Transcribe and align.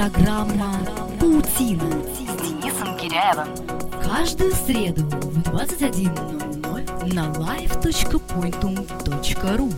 Программа 0.00 0.80
«Паутина» 1.20 1.84
с 2.06 2.16
Денисом 2.40 2.96
Киряевым. 2.96 3.48
Каждую 4.02 4.54
среду 4.54 5.04
в 5.04 5.40
21.00 5.40 7.12
на 7.12 7.30
live.pointum.ru 7.32 9.74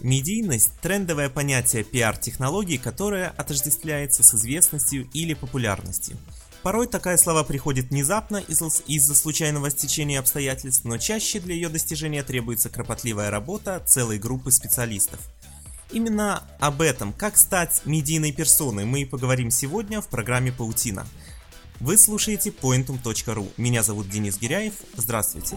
Медийность– 0.00 0.80
трендовое 0.82 1.30
понятие 1.30 1.84
пиар-технологий, 1.84 2.78
которое 2.78 3.28
отождествляется 3.28 4.24
с 4.24 4.34
известностью 4.34 5.08
или 5.14 5.34
популярностью. 5.34 6.16
Порой 6.62 6.86
такая 6.86 7.16
слова 7.16 7.42
приходит 7.42 7.90
внезапно 7.90 8.36
из-за 8.36 9.14
случайного 9.14 9.70
стечения 9.70 10.20
обстоятельств, 10.20 10.84
но 10.84 10.96
чаще 10.96 11.40
для 11.40 11.54
ее 11.54 11.68
достижения 11.68 12.22
требуется 12.22 12.70
кропотливая 12.70 13.30
работа 13.30 13.82
целой 13.84 14.18
группы 14.18 14.52
специалистов. 14.52 15.18
Именно 15.90 16.44
об 16.60 16.80
этом, 16.80 17.12
как 17.12 17.36
стать 17.36 17.82
медийной 17.84 18.32
персоной, 18.32 18.84
мы 18.84 19.02
и 19.02 19.04
поговорим 19.04 19.50
сегодня 19.50 20.00
в 20.00 20.06
программе 20.06 20.52
«Паутина». 20.52 21.06
Вы 21.80 21.98
слушаете 21.98 22.50
pointum.ru. 22.50 23.50
Меня 23.56 23.82
зовут 23.82 24.08
Денис 24.08 24.38
Гиряев. 24.38 24.74
Здравствуйте. 24.94 25.56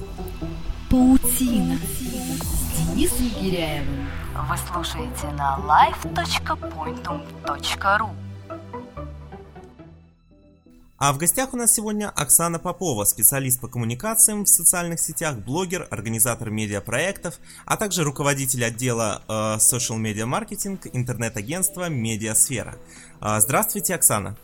Паутина 0.89 1.77
с 1.77 2.95
Денисом 2.95 3.29
Гиряевым. 3.39 4.09
Вы 4.49 4.57
слушаете 4.57 5.27
на 5.37 5.59
live.pointum.ru 6.03 8.24
а 10.97 11.11
в 11.11 11.17
гостях 11.17 11.53
у 11.53 11.57
нас 11.57 11.73
сегодня 11.73 12.09
Оксана 12.09 12.57
Попова, 12.57 13.03
специалист 13.03 13.59
по 13.59 13.67
коммуникациям 13.67 14.45
в 14.45 14.49
социальных 14.49 14.99
сетях, 14.99 15.37
блогер, 15.37 15.87
организатор 15.91 16.49
медиапроектов, 16.49 17.39
а 17.65 17.75
также 17.75 18.03
руководитель 18.03 18.63
отдела 18.63 19.21
э, 19.27 19.31
Social 19.57 19.99
Media 19.99 20.25
Marketing 20.25 20.79
интернет-агентства 20.93 21.89
Медиасфера. 21.89 22.77
Э, 23.21 23.39
здравствуйте, 23.41 23.95
Оксана. 23.95 24.37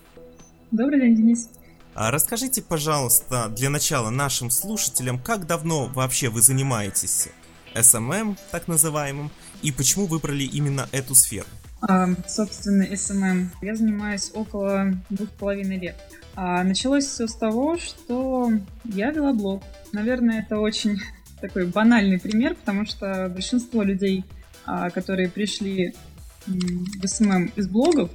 Добрый 0.72 1.00
день, 1.00 1.16
Денис. 1.16 1.50
А 1.94 2.12
расскажите, 2.12 2.62
пожалуйста, 2.62 3.48
для 3.50 3.70
начала 3.70 4.10
нашим 4.10 4.50
слушателям, 4.50 5.20
как 5.20 5.48
давно 5.48 5.88
вообще 5.88 6.30
вы 6.30 6.42
занимаетесь 6.42 7.30
SMM, 7.76 8.38
так 8.52 8.68
называемым, 8.68 9.32
и 9.62 9.72
почему 9.72 10.06
выбрали 10.06 10.44
именно 10.44 10.90
эту 10.92 11.16
сферу? 11.16 11.48
А, 11.82 12.10
собственно, 12.28 12.84
SMM 12.84 13.48
я 13.62 13.76
занимаюсь 13.76 14.32
около 14.34 14.94
двух 15.10 15.30
с 15.30 15.32
половиной 15.32 15.80
лет. 15.80 15.96
А 16.36 16.64
началось 16.64 17.06
все 17.06 17.28
с 17.28 17.36
того, 17.36 17.78
что 17.78 18.52
я 18.86 19.12
вела 19.12 19.34
блог. 19.34 19.64
Наверное, 19.92 20.42
это 20.42 20.60
очень 20.60 21.00
такой 21.42 21.66
банальный 21.66 22.20
пример, 22.20 22.56
потому 22.56 22.86
что 22.86 23.30
большинство 23.34 23.82
людей, 23.84 24.26
а, 24.66 24.90
которые 24.92 25.30
пришли 25.30 25.96
в 26.46 27.08
SMM 27.08 27.52
из 27.56 27.68
блогов, 27.68 28.12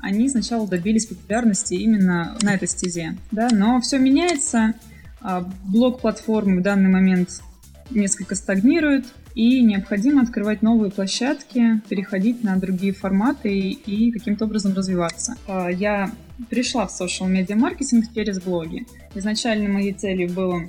они 0.00 0.28
сначала 0.28 0.66
добились 0.66 1.06
популярности 1.06 1.74
именно 1.74 2.36
на 2.42 2.54
этой 2.54 2.68
стезе. 2.68 3.16
Да? 3.32 3.48
Но 3.50 3.80
все 3.80 3.98
меняется. 3.98 4.74
А, 5.20 5.40
блог-платформы 5.64 6.60
в 6.60 6.62
данный 6.62 6.88
момент 6.88 7.42
несколько 7.90 8.36
стагнируют, 8.36 9.06
и 9.38 9.62
необходимо 9.62 10.22
открывать 10.22 10.62
новые 10.62 10.90
площадки, 10.90 11.80
переходить 11.88 12.42
на 12.42 12.56
другие 12.56 12.92
форматы 12.92 13.56
и 13.56 14.10
каким-то 14.10 14.46
образом 14.46 14.74
развиваться. 14.74 15.36
А, 15.46 15.68
я 15.68 16.10
пришла 16.50 16.88
в 16.88 17.00
social 17.00 17.30
media 17.30 17.54
маркетинг 17.54 18.06
через 18.12 18.42
блоги. 18.42 18.84
Изначально 19.14 19.68
моей 19.68 19.92
целью 19.92 20.28
было 20.28 20.62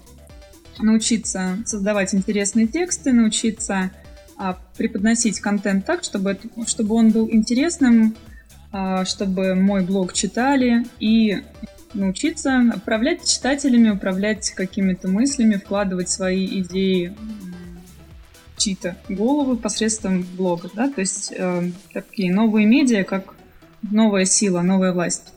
научиться 0.78 1.58
создавать 1.66 2.14
интересные 2.14 2.68
тексты, 2.68 3.12
научиться 3.12 3.90
а, 4.38 4.60
преподносить 4.78 5.40
контент 5.40 5.84
так, 5.88 6.04
чтобы, 6.04 6.38
чтобы 6.68 6.94
он 6.94 7.10
был 7.10 7.28
интересным, 7.28 8.16
а, 8.72 9.04
чтобы 9.04 9.56
мой 9.56 9.84
блог 9.84 10.14
читали 10.14 10.86
и 11.00 11.42
научиться 11.96 12.72
управлять 12.76 13.28
читателями, 13.28 13.90
управлять 13.90 14.52
какими-то 14.52 15.08
мыслями, 15.08 15.56
вкладывать 15.56 16.10
свои 16.10 16.46
идеи 16.62 17.16
чьи-то 18.60 18.98
головы 19.10 19.58
посредством 19.58 20.26
блога. 20.38 20.70
Да? 20.74 20.90
То 20.90 21.02
есть 21.02 21.32
э, 21.36 21.72
такие 21.94 22.34
новые 22.34 22.66
медиа, 22.66 23.04
как 23.04 23.36
новая 23.82 24.26
сила, 24.26 24.62
новая 24.62 24.94
власть. 24.94 25.34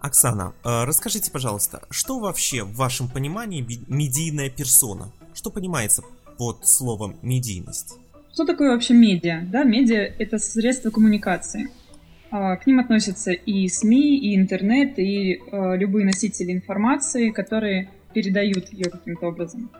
Оксана, 0.00 0.54
э, 0.64 0.84
расскажите, 0.84 1.30
пожалуйста, 1.30 1.82
что 1.90 2.20
вообще 2.20 2.62
в 2.62 2.74
вашем 2.76 3.08
понимании 3.08 3.66
медийная 3.88 4.50
персона? 4.50 5.10
Что 5.34 5.50
понимается 5.50 6.02
под 6.36 6.66
словом 6.66 7.16
медийность? 7.22 7.96
Что 8.32 8.44
такое 8.44 8.70
вообще 8.70 8.94
медиа? 8.94 9.42
Да, 9.46 9.64
медиа— 9.64 10.14
это 10.18 10.38
средства 10.38 10.90
коммуникации. 10.90 11.70
А, 12.30 12.56
к 12.56 12.66
ним 12.66 12.78
относятся 12.78 13.32
и 13.32 13.68
СМИ, 13.68 14.18
и 14.18 14.36
интернет, 14.36 14.98
и 14.98 15.40
а, 15.50 15.74
любые 15.74 16.04
носители 16.04 16.52
информации, 16.52 17.30
которые 17.30 17.90
передают 18.12 18.72
ее 18.72 18.90
каким-то 18.90 19.26
образом. 19.28 19.70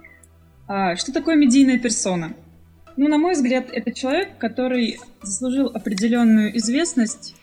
А, 0.67 0.97
что 0.97 1.13
такое 1.13 1.37
медийная 1.37 1.79
персона? 1.79 2.35
Ну, 2.99 3.07
на 3.07 3.17
мой 3.17 3.35
взгляд, 3.35 3.69
это 3.71 3.93
человек, 3.93 4.39
который 4.39 4.99
заслужил 5.23 5.69
определенную 5.73 6.59
известность 6.59 7.37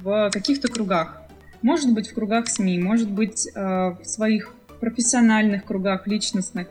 в 0.00 0.30
каких-то 0.32 0.68
кругах. 0.68 1.20
Может 1.60 1.92
быть, 1.92 2.08
в 2.08 2.14
кругах 2.14 2.48
СМИ, 2.48 2.78
может 2.78 3.10
быть, 3.10 3.46
э, 3.46 3.60
в 3.60 4.02
своих 4.04 4.54
профессиональных 4.80 5.66
кругах, 5.66 6.06
личностных. 6.06 6.68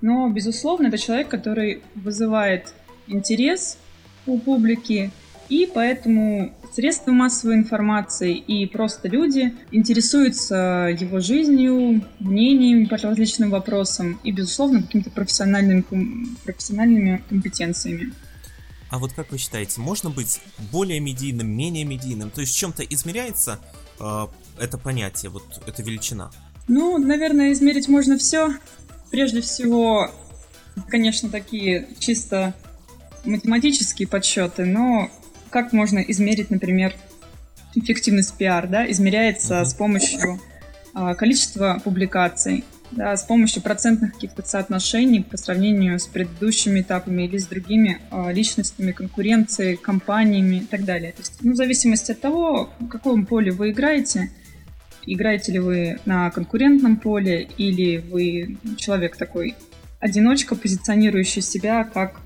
Но, 0.00 0.26
безусловно, 0.30 0.86
это 0.86 0.96
человек, 0.96 1.28
который 1.28 1.82
вызывает 1.94 2.72
интерес 3.08 3.76
у 4.24 4.38
публики, 4.38 5.10
и 5.50 5.70
поэтому 5.72 6.54
средства 6.72 7.12
массовой 7.12 7.54
информации 7.54 8.36
и 8.36 8.66
просто 8.66 9.08
люди 9.08 9.54
интересуются 9.70 10.88
его 10.98 11.20
жизнью, 11.20 12.04
мнением 12.18 12.88
по 12.88 12.96
различным 12.96 13.50
вопросам 13.50 14.20
и, 14.24 14.32
безусловно, 14.32 14.82
какими-то 14.82 15.10
профессиональными, 15.10 15.84
профессиональными 16.44 17.22
компетенциями. 17.28 18.12
А 18.88 18.98
вот 18.98 19.12
как 19.12 19.32
вы 19.32 19.38
считаете, 19.38 19.80
можно 19.80 20.10
быть 20.10 20.40
более 20.70 21.00
медийным, 21.00 21.48
менее 21.48 21.84
медийным? 21.84 22.30
То 22.30 22.40
есть 22.40 22.56
чем-то 22.56 22.84
измеряется 22.84 23.58
э, 23.98 24.26
это 24.60 24.78
понятие, 24.78 25.30
вот 25.30 25.44
эта 25.66 25.82
величина? 25.82 26.30
Ну, 26.68 26.98
наверное, 26.98 27.52
измерить 27.52 27.88
можно 27.88 28.16
все. 28.16 28.54
Прежде 29.10 29.40
всего, 29.40 30.10
конечно, 30.88 31.28
такие 31.28 31.88
чисто 31.98 32.54
математические 33.24 34.08
подсчеты, 34.08 34.64
но 34.64 35.10
как 35.50 35.72
можно 35.72 35.98
измерить, 36.00 36.50
например, 36.50 36.94
эффективность 37.74 38.36
пиар, 38.36 38.66
да, 38.66 38.90
измеряется 38.90 39.64
с 39.64 39.74
помощью 39.74 40.40
а, 40.94 41.14
количества 41.14 41.80
публикаций, 41.84 42.64
да, 42.90 43.16
с 43.16 43.22
помощью 43.24 43.62
процентных 43.62 44.14
каких-то 44.14 44.42
соотношений 44.46 45.22
по 45.22 45.36
сравнению 45.36 45.98
с 45.98 46.06
предыдущими 46.06 46.80
этапами 46.80 47.24
или 47.24 47.36
с 47.36 47.46
другими 47.46 48.00
э, 48.10 48.32
личностями, 48.32 48.92
конкуренцией, 48.92 49.76
компаниями 49.76 50.56
и 50.56 50.64
так 50.64 50.84
далее. 50.84 51.12
То 51.12 51.22
есть, 51.22 51.34
ну, 51.40 51.52
в 51.52 51.56
зависимости 51.56 52.12
от 52.12 52.20
того, 52.20 52.70
в 52.78 52.88
каком 52.88 53.26
поле 53.26 53.50
вы 53.50 53.70
играете, 53.70 54.30
играете 55.04 55.52
ли 55.52 55.58
вы 55.58 55.98
на 56.04 56.30
конкурентном 56.30 56.96
поле 56.96 57.48
или 57.58 57.98
вы 57.98 58.56
человек 58.76 59.16
такой 59.16 59.56
одиночка, 60.00 60.54
позиционирующий 60.54 61.42
себя 61.42 61.84
как 61.84 62.12
а, 62.14 62.25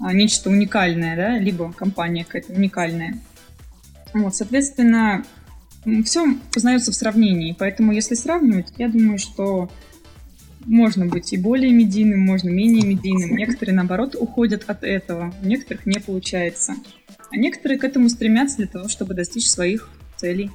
нечто 0.00 0.50
уникальное, 0.50 1.16
да, 1.16 1.38
либо 1.38 1.72
компания 1.72 2.24
какая-то 2.24 2.52
уникальная. 2.52 3.18
Вот, 4.12 4.34
соответственно, 4.34 5.24
все 6.04 6.26
познается 6.52 6.90
в 6.92 6.94
сравнении, 6.94 7.56
поэтому 7.58 7.92
если 7.92 8.14
сравнивать, 8.14 8.72
я 8.76 8.88
думаю, 8.88 9.18
что 9.18 9.70
можно 10.64 11.06
быть 11.06 11.32
и 11.32 11.36
более 11.36 11.72
медийным, 11.72 12.20
можно 12.20 12.48
менее 12.48 12.84
медийным. 12.84 13.36
Некоторые, 13.36 13.74
наоборот, 13.74 14.16
уходят 14.18 14.64
от 14.66 14.82
этого, 14.82 15.32
у 15.42 15.46
некоторых 15.46 15.86
не 15.86 16.00
получается. 16.00 16.74
А 17.30 17.36
некоторые 17.36 17.78
к 17.78 17.84
этому 17.84 18.08
стремятся 18.08 18.58
для 18.58 18.66
того, 18.66 18.88
чтобы 18.88 19.14
достичь 19.14 19.48
своих 19.48 19.88
целей. 20.16 20.50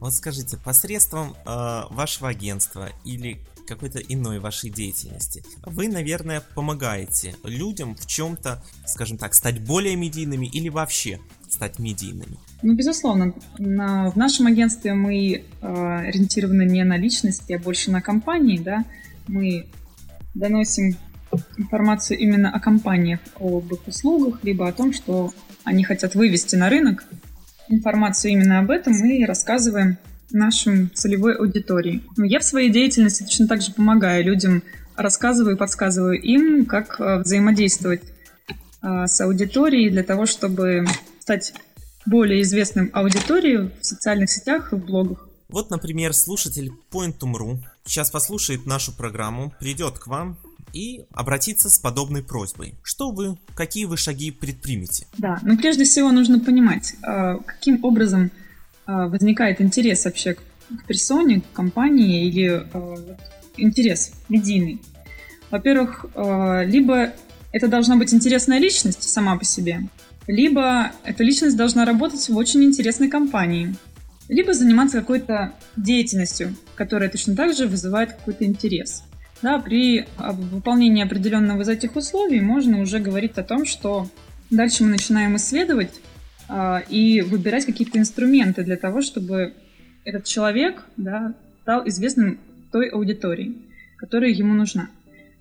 Вот 0.00 0.14
скажите, 0.14 0.56
посредством 0.56 1.36
э, 1.44 1.82
вашего 1.90 2.30
агентства 2.30 2.88
или 3.04 3.38
какой-то 3.70 4.00
иной 4.00 4.40
вашей 4.40 4.68
деятельности, 4.68 5.42
вы, 5.64 5.88
наверное, 5.88 6.42
помогаете 6.54 7.34
людям 7.44 7.94
в 7.94 8.04
чем-то, 8.06 8.62
скажем 8.84 9.16
так, 9.16 9.34
стать 9.34 9.60
более 9.60 9.96
медийными 9.96 10.46
или 10.46 10.68
вообще 10.68 11.20
стать 11.48 11.78
медийными? 11.78 12.36
Ну, 12.62 12.74
безусловно. 12.74 13.32
На, 13.58 14.10
в 14.10 14.16
нашем 14.16 14.46
агентстве 14.46 14.92
мы 14.94 15.16
э, 15.22 16.06
ориентированы 16.08 16.64
не 16.64 16.84
на 16.84 16.96
личности, 16.96 17.52
а 17.52 17.58
больше 17.58 17.90
на 17.90 18.02
компании, 18.02 18.58
да, 18.58 18.84
мы 19.28 19.66
доносим 20.34 20.96
информацию 21.56 22.18
именно 22.18 22.50
о 22.50 22.58
компаниях, 22.58 23.20
об 23.38 23.72
их 23.72 23.86
услугах, 23.86 24.40
либо 24.42 24.68
о 24.68 24.72
том, 24.72 24.92
что 24.92 25.32
они 25.62 25.84
хотят 25.84 26.14
вывести 26.16 26.56
на 26.56 26.68
рынок. 26.68 27.04
Информацию 27.68 28.32
именно 28.32 28.58
об 28.58 28.70
этом 28.70 28.94
мы 28.94 29.24
рассказываем 29.24 29.96
нашим 30.32 30.90
целевой 30.94 31.34
аудитории. 31.36 32.02
Но 32.16 32.24
я 32.24 32.40
в 32.40 32.44
своей 32.44 32.70
деятельности 32.70 33.22
точно 33.22 33.48
так 33.48 33.62
же 33.62 33.72
помогаю 33.72 34.24
людям, 34.24 34.62
рассказываю 34.96 35.56
и 35.56 35.58
подсказываю 35.58 36.20
им, 36.20 36.66
как 36.66 37.00
э, 37.00 37.18
взаимодействовать 37.18 38.02
а, 38.82 39.06
с 39.06 39.20
аудиторией 39.20 39.90
для 39.90 40.02
того, 40.02 40.26
чтобы 40.26 40.86
стать 41.20 41.52
более 42.06 42.42
известным 42.42 42.90
аудитории 42.92 43.70
в 43.80 43.84
социальных 43.84 44.30
сетях 44.30 44.72
и 44.72 44.76
в 44.76 44.84
блогах. 44.84 45.28
Вот, 45.48 45.70
например, 45.70 46.14
слушатель 46.14 46.72
Pointum.ru 46.90 47.58
сейчас 47.84 48.10
послушает 48.10 48.66
нашу 48.66 48.92
программу, 48.92 49.52
придет 49.58 49.98
к 49.98 50.06
вам 50.06 50.38
и 50.72 51.04
обратиться 51.12 51.68
с 51.68 51.78
подобной 51.78 52.22
просьбой. 52.22 52.74
Что 52.82 53.10
вы, 53.10 53.36
какие 53.54 53.84
вы 53.84 53.96
шаги 53.96 54.30
предпримете? 54.30 55.06
Да, 55.18 55.40
ну 55.42 55.58
прежде 55.58 55.84
всего 55.84 56.12
нужно 56.12 56.38
понимать, 56.38 56.94
а, 57.02 57.38
каким 57.38 57.84
образом 57.84 58.30
возникает 59.08 59.60
интерес 59.60 60.04
вообще 60.04 60.34
к 60.34 60.86
персоне, 60.86 61.40
к 61.40 61.52
компании 61.52 62.26
или 62.26 62.66
интерес 63.56 64.12
медийный. 64.28 64.80
Во-первых, 65.50 66.06
либо 66.66 67.12
это 67.52 67.68
должна 67.68 67.96
быть 67.96 68.14
интересная 68.14 68.58
личность 68.58 69.02
сама 69.02 69.36
по 69.36 69.44
себе, 69.44 69.80
либо 70.26 70.92
эта 71.04 71.24
личность 71.24 71.56
должна 71.56 71.84
работать 71.84 72.28
в 72.28 72.36
очень 72.36 72.62
интересной 72.62 73.08
компании, 73.08 73.74
либо 74.28 74.54
заниматься 74.54 75.00
какой-то 75.00 75.54
деятельностью, 75.76 76.54
которая 76.76 77.08
точно 77.08 77.34
так 77.34 77.52
же 77.56 77.66
вызывает 77.66 78.12
какой-то 78.12 78.44
интерес. 78.44 79.02
Да, 79.42 79.58
при 79.58 80.06
выполнении 80.18 81.02
определенного 81.02 81.62
из 81.62 81.68
этих 81.68 81.96
условий 81.96 82.40
можно 82.40 82.80
уже 82.80 83.00
говорить 83.00 83.38
о 83.38 83.42
том, 83.42 83.66
что 83.66 84.06
дальше 84.50 84.84
мы 84.84 84.90
начинаем 84.90 85.34
исследовать 85.36 85.94
э, 85.94 86.09
и 86.88 87.20
выбирать 87.22 87.66
какие-то 87.66 87.98
инструменты 87.98 88.64
для 88.64 88.76
того, 88.76 89.02
чтобы 89.02 89.54
этот 90.04 90.24
человек 90.24 90.84
да, 90.96 91.34
стал 91.62 91.86
известным 91.88 92.38
той 92.72 92.88
аудитории, 92.88 93.54
которая 93.96 94.30
ему 94.30 94.54
нужна. 94.54 94.90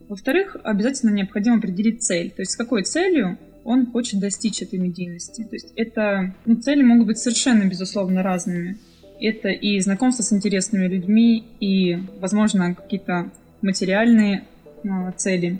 Во-вторых, 0.07 0.57
обязательно 0.63 1.11
необходимо 1.11 1.57
определить 1.57 2.03
цель. 2.03 2.31
То 2.31 2.41
есть 2.41 2.51
с 2.51 2.55
какой 2.55 2.83
целью 2.83 3.37
он 3.63 3.85
хочет 3.85 4.19
достичь 4.19 4.61
этой 4.61 4.79
медийности. 4.79 5.43
То 5.43 5.55
есть 5.55 5.71
это 5.75 6.33
ну, 6.45 6.55
цели 6.55 6.81
могут 6.81 7.07
быть 7.07 7.19
совершенно, 7.19 7.65
безусловно, 7.65 8.23
разными. 8.23 8.77
Это 9.19 9.49
и 9.49 9.79
знакомство 9.79 10.23
с 10.23 10.33
интересными 10.33 10.87
людьми, 10.87 11.43
и, 11.59 11.99
возможно, 12.19 12.73
какие-то 12.73 13.29
материальные 13.61 14.45
э, 14.83 14.87
цели. 15.17 15.59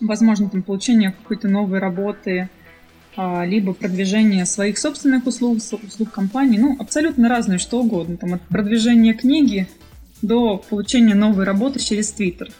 Возможно, 0.00 0.50
там, 0.50 0.62
получение 0.62 1.12
какой-то 1.12 1.48
новой 1.48 1.78
работы, 1.78 2.50
либо 3.16 3.74
продвижение 3.74 4.44
своих 4.44 4.78
собственных 4.78 5.26
услуг, 5.26 5.58
услуг 5.58 6.10
компании. 6.10 6.58
Ну, 6.58 6.76
абсолютно 6.78 7.28
разные, 7.28 7.58
что 7.58 7.80
угодно. 7.80 8.16
Там, 8.16 8.34
от 8.34 8.42
продвижения 8.42 9.14
книги 9.14 9.68
до 10.22 10.56
получения 10.56 11.14
новой 11.14 11.44
работы 11.44 11.78
через 11.78 12.10
Твиттер. 12.12 12.50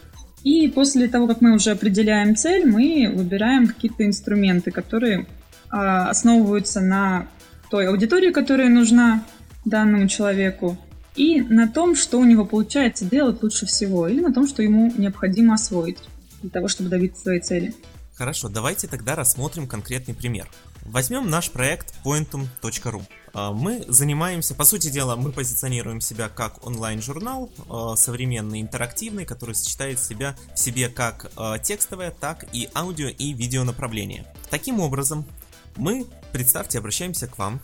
И 0.45 0.69
после 0.69 1.09
того, 1.09 1.27
как 1.27 1.41
мы 1.41 1.55
уже 1.55 1.71
определяем 1.71 2.37
цель, 2.37 2.67
мы 2.67 3.11
выбираем 3.13 3.67
какие-то 3.67 4.05
инструменты, 4.05 4.71
которые 4.71 5.27
а, 5.71 6.11
основываются 6.11 6.81
на 6.81 7.27
той 7.71 7.89
аудитории, 7.89 8.31
которая 8.31 8.69
нужна 8.69 9.25
данному 9.65 10.07
человеку, 10.07 10.77
и 11.17 11.41
на 11.41 11.67
том, 11.67 11.97
что 11.97 12.19
у 12.19 12.25
него 12.25 12.45
получается 12.45 13.05
делать 13.05 13.43
лучше 13.43 13.67
всего, 13.67 14.07
или 14.07 14.21
на 14.21 14.33
том, 14.33 14.47
что 14.47 14.63
ему 14.63 14.93
необходимо 14.97 15.55
освоить 15.55 15.99
для 16.43 16.51
того, 16.51 16.69
чтобы 16.69 16.91
добиться 16.91 17.23
своей 17.23 17.41
цели. 17.41 17.75
Хорошо, 18.17 18.49
давайте 18.49 18.87
тогда 18.87 19.17
рассмотрим 19.17 19.67
конкретный 19.67 20.15
пример. 20.15 20.49
Возьмем 20.85 21.29
наш 21.29 21.51
проект 21.51 21.93
pointum.ru. 22.05 23.03
А, 23.33 23.53
мы 23.53 23.85
занимаемся, 23.89 24.55
по 24.55 24.65
сути 24.65 24.89
дела, 24.89 25.17
мы 25.17 25.33
позиционируем 25.33 26.01
себя 26.01 26.29
как 26.29 26.65
онлайн-журнал, 26.65 27.51
а, 27.69 27.97
современный, 27.97 28.61
интерактивный, 28.61 29.25
который 29.25 29.57
сочетает 29.57 29.99
себя 29.99 30.37
в 30.55 30.59
себе 30.61 30.89
как 30.89 31.33
а, 31.37 31.59
текстовое, 31.59 32.13
так 32.13 32.47
и 32.53 32.69
аудио 32.73 33.09
и 33.09 33.33
видео 33.33 33.65
направление. 33.65 34.25
Таким 34.49 34.79
образом, 34.79 35.27
мы, 35.75 36.07
представьте, 36.31 36.79
обращаемся 36.79 37.27
к 37.27 37.37
вам, 37.37 37.61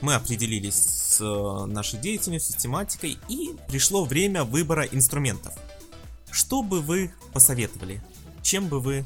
мы 0.00 0.14
определились 0.14 0.76
с 0.76 1.24
нашей 1.66 1.98
деятельностью, 1.98 2.54
с 2.54 2.62
тематикой, 2.62 3.18
и 3.28 3.56
пришло 3.66 4.04
время 4.04 4.44
выбора 4.44 4.84
инструментов. 4.84 5.54
Что 6.30 6.62
бы 6.62 6.80
вы 6.80 7.12
посоветовали? 7.32 8.00
Чем 8.48 8.66
бы 8.68 8.80
вы 8.80 9.04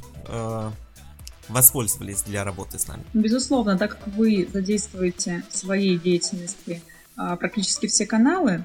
воспользовались 1.49 2.23
для 2.23 2.45
работы 2.45 2.79
с 2.79 2.87
нами? 2.87 3.03
Безусловно, 3.13 3.77
так 3.77 3.99
как 3.99 4.07
вы 4.15 4.49
задействуете 4.53 5.43
в 5.51 5.57
своей 5.57 5.99
деятельности 5.99 6.81
а, 7.17 7.35
практически 7.35 7.89
все 7.89 8.07
каналы, 8.07 8.63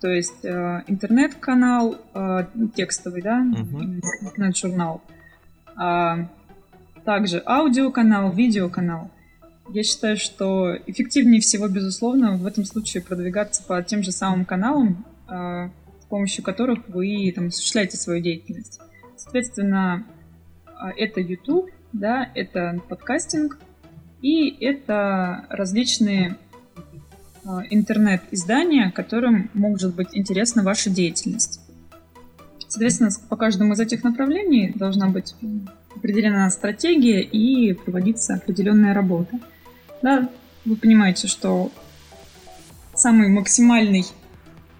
то 0.00 0.06
есть 0.08 0.44
а, 0.44 0.84
интернет-канал 0.86 1.96
а, 2.14 2.48
текстовый, 2.76 3.22
да, 3.22 3.40
угу. 3.40 3.82
интернет-журнал, 3.82 5.02
а, 5.74 6.28
также 7.04 7.42
аудиоканал, 7.44 8.30
видеоканал. 8.30 9.10
Я 9.70 9.82
считаю, 9.82 10.16
что 10.16 10.76
эффективнее 10.86 11.40
всего, 11.40 11.66
безусловно, 11.66 12.36
в 12.36 12.46
этом 12.46 12.64
случае 12.64 13.02
продвигаться 13.02 13.64
по 13.64 13.82
тем 13.82 14.04
же 14.04 14.12
самым 14.12 14.44
каналам, 14.44 15.04
а, 15.26 15.70
с 16.00 16.04
помощью 16.04 16.44
которых 16.44 16.88
вы 16.88 17.32
там, 17.34 17.48
осуществляете 17.48 17.96
свою 17.96 18.22
деятельность. 18.22 18.78
Соответственно, 19.16 20.06
это 20.96 21.20
YouTube, 21.20 21.70
да, 21.92 22.30
это 22.34 22.80
подкастинг, 22.88 23.58
и 24.22 24.48
это 24.64 25.46
различные 25.48 26.36
а, 27.44 27.62
интернет-издания, 27.70 28.90
которым 28.90 29.50
может 29.54 29.94
быть 29.94 30.08
интересна 30.12 30.62
ваша 30.62 30.90
деятельность. 30.90 31.60
Соответственно, 32.68 33.10
по 33.28 33.36
каждому 33.36 33.72
из 33.72 33.80
этих 33.80 34.04
направлений 34.04 34.72
должна 34.74 35.08
быть 35.08 35.34
определена 35.94 36.48
стратегия 36.50 37.20
и 37.20 37.72
проводиться 37.72 38.34
определенная 38.34 38.94
работа. 38.94 39.40
Да, 40.02 40.30
вы 40.64 40.76
понимаете, 40.76 41.26
что 41.26 41.72
самый 42.94 43.28
максимальный 43.28 44.04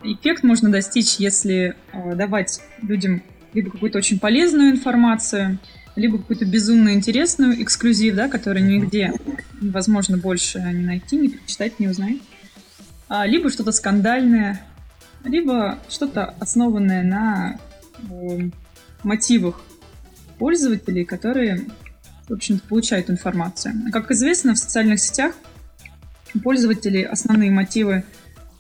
эффект 0.03 0.45
можно 0.45 0.71
достичь, 0.71 1.17
если 1.17 1.75
э, 1.93 2.15
давать 2.15 2.61
людям 2.83 3.23
либо 3.53 3.71
какую-то 3.71 3.99
очень 3.99 4.21
полезную 4.21 4.71
информацию, 4.71 5.59
либо 5.97 6.19
какую-то 6.19 6.45
безумно 6.45 6.95
интересную 6.95 7.63
эксклюзив, 7.63 8.15
да, 8.15 8.29
который 8.29 8.63
нигде 8.63 9.13
невозможно 9.61 10.17
больше 10.17 10.59
не 10.61 10.85
найти, 10.85 11.17
не 11.17 11.29
прочитать, 11.29 11.81
не 11.81 11.89
узнать. 11.89 12.19
А, 13.09 13.27
либо 13.27 13.51
что-то 13.51 13.73
скандальное, 13.73 14.65
либо 15.25 15.79
что-то 15.89 16.27
основанное 16.39 17.03
на 17.03 17.59
э, 18.09 18.51
мотивах 19.03 19.61
пользователей, 20.39 21.05
которые, 21.05 21.67
в 22.29 22.33
общем-то, 22.33 22.67
получают 22.67 23.11
информацию. 23.11 23.75
Как 23.93 24.11
известно, 24.11 24.55
в 24.55 24.59
социальных 24.59 25.01
сетях 25.01 25.35
пользователей 26.43 27.03
основные 27.03 27.51
мотивы 27.51 28.05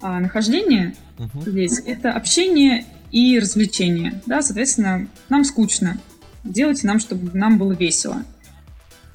а, 0.00 0.18
нахождения 0.18 0.94
uh-huh. 1.18 1.50
здесь 1.50 1.80
это 1.86 2.12
общение 2.12 2.84
и 3.12 3.38
развлечение. 3.38 4.20
Да, 4.26 4.42
соответственно, 4.42 5.06
нам 5.28 5.44
скучно 5.44 5.98
делайте 6.44 6.86
нам, 6.86 7.00
чтобы 7.00 7.36
нам 7.36 7.58
было 7.58 7.72
весело. 7.72 8.22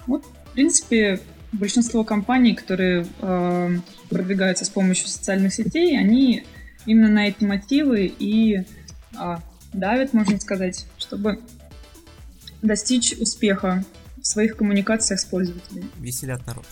Вот, 0.08 0.26
в 0.26 0.52
принципе, 0.54 1.20
большинство 1.52 2.04
компаний, 2.04 2.54
которые 2.54 3.08
э, 3.22 3.78
продвигаются 4.10 4.66
с 4.66 4.70
помощью 4.70 5.08
социальных 5.08 5.54
сетей, 5.54 5.98
они 5.98 6.44
именно 6.86 7.10
на 7.10 7.28
эти 7.28 7.44
мотивы 7.44 8.06
и 8.06 8.58
э, 8.60 9.38
давят, 9.74 10.14
можно 10.14 10.40
сказать, 10.40 10.86
чтобы 10.98 11.40
достичь 12.62 13.14
успеха 13.14 13.84
в 14.18 14.28
своих 14.28 14.58
коммуникациях 14.58 15.20
с 15.20 15.26
пользователями. 15.26 15.88
Веселят 16.00 16.46
народ. 16.48 16.66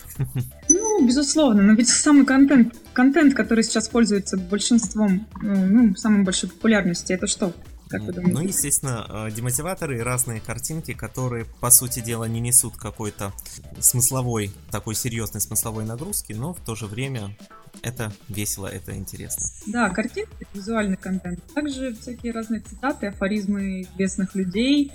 Ну, 0.68 1.06
безусловно, 1.06 1.62
но 1.62 1.74
ведь 1.74 1.88
самый 1.88 2.26
контент, 2.26 2.74
контент, 2.92 3.34
который 3.34 3.62
сейчас 3.62 3.88
пользуется 3.88 4.36
большинством, 4.36 5.26
ну, 5.40 5.94
самой 5.94 6.24
большой 6.24 6.50
популярностью, 6.50 7.16
это 7.16 7.26
что? 7.26 7.52
Как 7.94 8.02
вы 8.02 8.12
думаете? 8.12 8.32
Ну, 8.34 8.40
естественно, 8.40 9.06
э, 9.08 9.30
демотиваторы 9.30 9.98
и 9.98 10.00
разные 10.00 10.40
картинки, 10.40 10.94
которые, 10.94 11.46
по 11.60 11.70
сути 11.70 12.00
дела, 12.00 12.24
не 12.24 12.40
несут 12.40 12.76
какой-то 12.76 13.32
смысловой, 13.78 14.50
такой 14.72 14.96
серьезной 14.96 15.40
смысловой 15.40 15.84
нагрузки, 15.84 16.32
но 16.32 16.54
в 16.54 16.60
то 16.60 16.74
же 16.74 16.86
время 16.86 17.36
это 17.82 18.12
весело, 18.28 18.66
это 18.66 18.96
интересно. 18.96 19.46
Да, 19.68 19.90
картинки, 19.90 20.32
визуальный 20.52 20.96
контент. 20.96 21.40
Также 21.54 21.94
всякие 21.94 22.32
разные 22.32 22.62
цитаты, 22.62 23.06
афоризмы 23.06 23.82
известных 23.82 24.34
людей, 24.34 24.90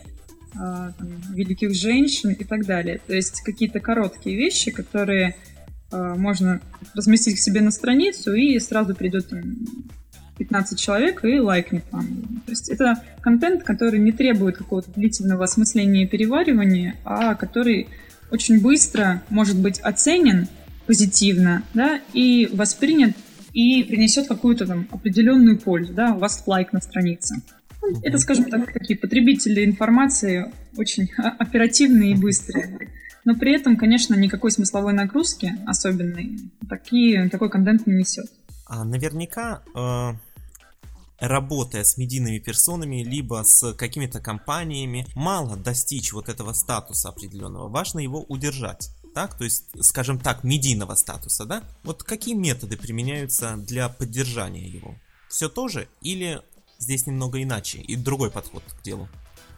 а, 0.55 0.91
там, 0.91 1.07
великих 1.33 1.73
женщин 1.73 2.31
и 2.31 2.43
так 2.43 2.65
далее. 2.65 2.99
То 3.07 3.13
есть 3.13 3.41
какие-то 3.41 3.79
короткие 3.79 4.35
вещи, 4.35 4.71
которые 4.71 5.37
а, 5.91 6.15
можно 6.15 6.59
разместить 6.93 7.37
к 7.37 7.39
себе 7.39 7.61
на 7.61 7.71
страницу, 7.71 8.33
и 8.33 8.59
сразу 8.59 8.93
придет 8.93 9.29
там, 9.29 9.55
15 10.39 10.79
человек 10.79 11.23
и 11.23 11.39
лайкнет 11.39 11.83
вам. 11.91 12.07
То 12.45 12.51
есть 12.51 12.69
это 12.69 13.03
контент, 13.21 13.63
который 13.63 13.99
не 13.99 14.11
требует 14.11 14.57
какого-то 14.57 14.89
длительного 14.91 15.43
осмысления 15.43 16.03
и 16.03 16.07
переваривания, 16.07 16.95
а 17.03 17.35
который 17.35 17.89
очень 18.31 18.61
быстро 18.61 19.21
может 19.29 19.59
быть 19.59 19.79
оценен 19.79 20.47
позитивно, 20.87 21.63
да, 21.73 21.99
и 22.13 22.49
воспринят 22.51 23.15
и 23.53 23.83
принесет 23.83 24.27
какую-то 24.27 24.65
там 24.65 24.87
определенную 24.91 25.59
пользу, 25.59 25.93
да, 25.93 26.13
у 26.13 26.19
вас 26.19 26.43
лайк 26.47 26.71
на 26.73 26.81
странице. 26.81 27.41
Ну, 27.81 27.99
это, 28.03 28.17
скажем 28.17 28.45
так, 28.45 28.71
такие 28.71 28.97
потребители 28.97 29.65
информации 29.65 30.51
очень 30.77 31.09
оперативные 31.17 32.11
и 32.11 32.15
быстрые. 32.15 32.89
но 33.25 33.35
при 33.35 33.53
этом, 33.53 33.77
конечно, 33.77 34.15
никакой 34.15 34.51
смысловой 34.51 34.93
нагрузки 34.93 35.55
особенной 35.67 36.39
такие, 36.69 37.29
такой 37.29 37.49
контент 37.49 37.85
не 37.87 37.95
несет. 37.95 38.27
А 38.69 38.85
наверняка 38.85 39.61
э, 39.75 40.28
работая 41.19 41.83
с 41.83 41.97
медийными 41.97 42.39
персонами, 42.39 43.03
либо 43.03 43.43
с 43.43 43.73
какими-то 43.73 44.19
компаниями, 44.19 45.05
мало 45.15 45.55
достичь 45.57 46.13
вот 46.13 46.29
этого 46.29 46.53
статуса 46.53 47.09
определенного. 47.09 47.69
Важно 47.69 47.99
его 47.99 48.23
удержать. 48.23 48.89
Так, 49.13 49.37
то 49.37 49.43
есть, 49.43 49.65
скажем 49.81 50.19
так, 50.19 50.43
медийного 50.43 50.95
статуса, 50.95 51.45
да? 51.45 51.63
Вот 51.83 52.03
какие 52.03 52.35
методы 52.35 52.77
применяются 52.77 53.55
для 53.57 53.89
поддержания 53.89 54.67
его? 54.67 54.95
Все 55.29 55.49
то 55.49 55.67
же 55.67 55.87
или 56.01 56.41
здесь 56.77 57.05
немного 57.07 57.41
иначе 57.41 57.79
и 57.79 57.95
другой 57.95 58.31
подход 58.31 58.63
к 58.63 58.83
делу? 58.83 59.07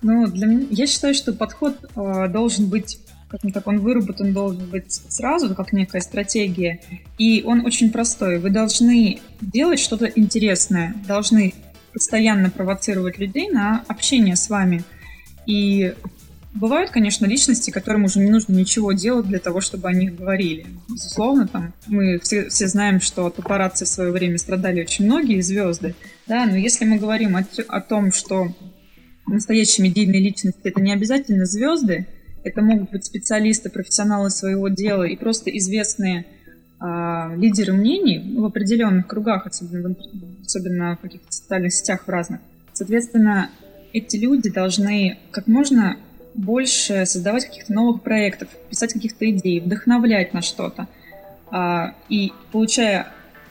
Ну, 0.01 0.27
для 0.27 0.47
меня, 0.47 0.67
я 0.71 0.87
считаю, 0.87 1.13
что 1.13 1.31
подход 1.33 1.77
э, 1.95 2.27
должен 2.29 2.69
быть 2.69 2.99
скажем 3.31 3.53
так, 3.53 3.65
он 3.67 3.79
выработан 3.79 4.33
должен 4.33 4.69
быть 4.69 4.91
сразу, 4.91 5.55
как 5.55 5.71
некая 5.71 6.01
стратегия, 6.01 6.81
и 7.17 7.43
он 7.45 7.65
очень 7.65 7.89
простой. 7.89 8.39
Вы 8.39 8.49
должны 8.49 9.21
делать 9.39 9.79
что-то 9.79 10.05
интересное, 10.05 10.93
должны 11.07 11.53
постоянно 11.93 12.49
провоцировать 12.49 13.19
людей 13.19 13.49
на 13.49 13.85
общение 13.87 14.35
с 14.35 14.49
вами. 14.49 14.83
И 15.45 15.93
бывают, 16.53 16.91
конечно, 16.91 17.25
личности, 17.25 17.71
которым 17.71 18.03
уже 18.03 18.19
не 18.19 18.29
нужно 18.29 18.53
ничего 18.53 18.91
делать 18.91 19.27
для 19.27 19.39
того, 19.39 19.61
чтобы 19.61 19.87
о 19.87 19.93
них 19.93 20.13
говорили. 20.13 20.65
Безусловно, 20.89 21.47
там 21.47 21.73
мы 21.87 22.19
все, 22.19 22.49
все 22.49 22.67
знаем, 22.67 22.99
что 22.99 23.27
от 23.27 23.35
папарацци 23.35 23.85
в 23.85 23.87
свое 23.87 24.11
время 24.11 24.37
страдали 24.39 24.81
очень 24.81 25.05
многие 25.05 25.39
звезды, 25.39 25.95
да, 26.27 26.45
но 26.45 26.57
если 26.57 26.83
мы 26.83 26.97
говорим 26.97 27.37
о, 27.37 27.45
о 27.69 27.79
том, 27.79 28.11
что 28.11 28.53
настоящие 29.25 29.87
медийные 29.87 30.21
личности 30.21 30.59
это 30.65 30.81
не 30.81 30.91
обязательно 30.91 31.45
звезды, 31.45 32.07
это 32.43 32.61
могут 32.61 32.91
быть 32.91 33.05
специалисты, 33.05 33.69
профессионалы 33.69 34.29
своего 34.29 34.67
дела 34.67 35.03
и 35.03 35.15
просто 35.15 35.55
известные 35.57 36.25
а, 36.79 37.33
лидеры 37.35 37.73
мнений 37.73 38.35
в 38.37 38.45
определенных 38.45 39.07
кругах, 39.07 39.45
особенно, 39.45 39.95
особенно 40.45 40.97
в 40.97 41.01
каких-то 41.01 41.31
социальных 41.31 41.73
сетях 41.73 42.05
в 42.05 42.09
разных. 42.09 42.39
Соответственно, 42.73 43.49
эти 43.93 44.17
люди 44.17 44.49
должны 44.49 45.19
как 45.31 45.47
можно 45.47 45.97
больше 46.33 47.05
создавать 47.05 47.45
каких-то 47.45 47.73
новых 47.73 48.01
проектов, 48.01 48.47
писать 48.69 48.93
каких-то 48.93 49.29
идей, 49.29 49.59
вдохновлять 49.59 50.33
на 50.33 50.41
что-то. 50.41 50.87
А, 51.51 51.93
и 52.09 52.31
получая 52.51 53.07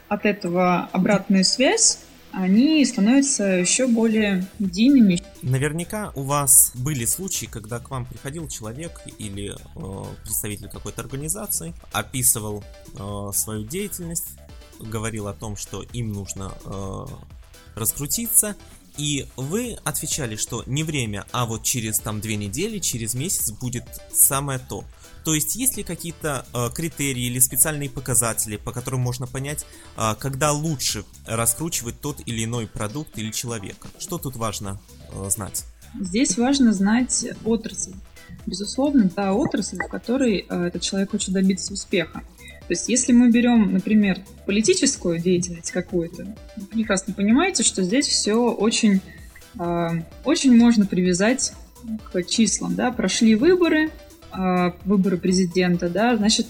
от 0.09 0.25
этого 0.25 0.89
обратную 0.91 1.45
связь, 1.45 1.99
они 2.33 2.83
становятся 2.85 3.43
еще 3.43 3.87
более 3.87 4.47
медийными. 4.59 5.21
Наверняка 5.41 6.11
у 6.15 6.23
вас 6.23 6.71
были 6.75 7.05
случаи, 7.05 7.45
когда 7.45 7.79
к 7.79 7.89
вам 7.89 8.05
приходил 8.05 8.47
человек 8.47 9.01
или 9.17 9.53
э, 9.53 10.15
представитель 10.23 10.69
какой-то 10.69 11.01
организации, 11.01 11.73
описывал 11.91 12.63
э, 12.93 13.29
свою 13.33 13.65
деятельность, 13.65 14.37
говорил 14.79 15.27
о 15.27 15.33
том, 15.33 15.55
что 15.55 15.83
им 15.93 16.11
нужно 16.11 16.53
э, 16.65 17.05
раскрутиться, 17.75 18.55
и 18.97 19.27
вы 19.37 19.77
отвечали, 19.83 20.35
что 20.35 20.63
не 20.65 20.83
время, 20.83 21.25
а 21.31 21.45
вот 21.45 21.63
через 21.63 21.99
там 21.99 22.19
две 22.19 22.35
недели, 22.35 22.79
через 22.79 23.13
месяц 23.13 23.51
будет 23.51 23.85
самое 24.13 24.59
то. 24.59 24.83
То 25.23 25.33
есть 25.35 25.55
есть 25.55 25.77
ли 25.77 25.83
какие-то 25.83 26.45
э, 26.53 26.69
критерии 26.73 27.25
или 27.25 27.39
специальные 27.39 27.89
показатели, 27.89 28.57
по 28.57 28.71
которым 28.71 29.01
можно 29.01 29.27
понять, 29.27 29.65
э, 29.97 30.15
когда 30.19 30.51
лучше 30.51 31.03
раскручивать 31.25 31.99
тот 32.01 32.21
или 32.25 32.43
иной 32.45 32.67
продукт 32.67 33.17
или 33.17 33.31
человека? 33.31 33.89
Что 33.99 34.17
тут 34.17 34.35
важно 34.35 34.79
э, 35.13 35.29
знать? 35.29 35.65
Здесь 35.99 36.37
важно 36.37 36.73
знать 36.73 37.25
отрасль. 37.45 37.93
Безусловно, 38.45 39.09
та 39.09 39.33
отрасль, 39.33 39.77
в 39.77 39.87
которой 39.89 40.45
э, 40.47 40.65
этот 40.67 40.81
человек 40.81 41.11
хочет 41.11 41.33
добиться 41.33 41.73
успеха. 41.73 42.23
То 42.61 42.73
есть, 42.73 42.87
если 42.87 43.11
мы 43.11 43.29
берем, 43.29 43.73
например, 43.73 44.19
политическую 44.45 45.19
деятельность 45.19 45.71
какую-то, 45.71 46.35
вы 46.55 46.65
прекрасно 46.67 47.13
понимаете, 47.13 47.63
что 47.63 47.83
здесь 47.83 48.07
все 48.07 48.35
очень, 48.35 49.01
э, 49.59 49.87
очень 50.23 50.55
можно 50.55 50.85
привязать 50.85 51.53
к 52.11 52.23
числам. 52.23 52.75
Да? 52.75 52.91
Прошли 52.91 53.35
выборы, 53.35 53.91
выборы 54.85 55.17
президента, 55.17 55.89
да, 55.89 56.15
значит, 56.15 56.47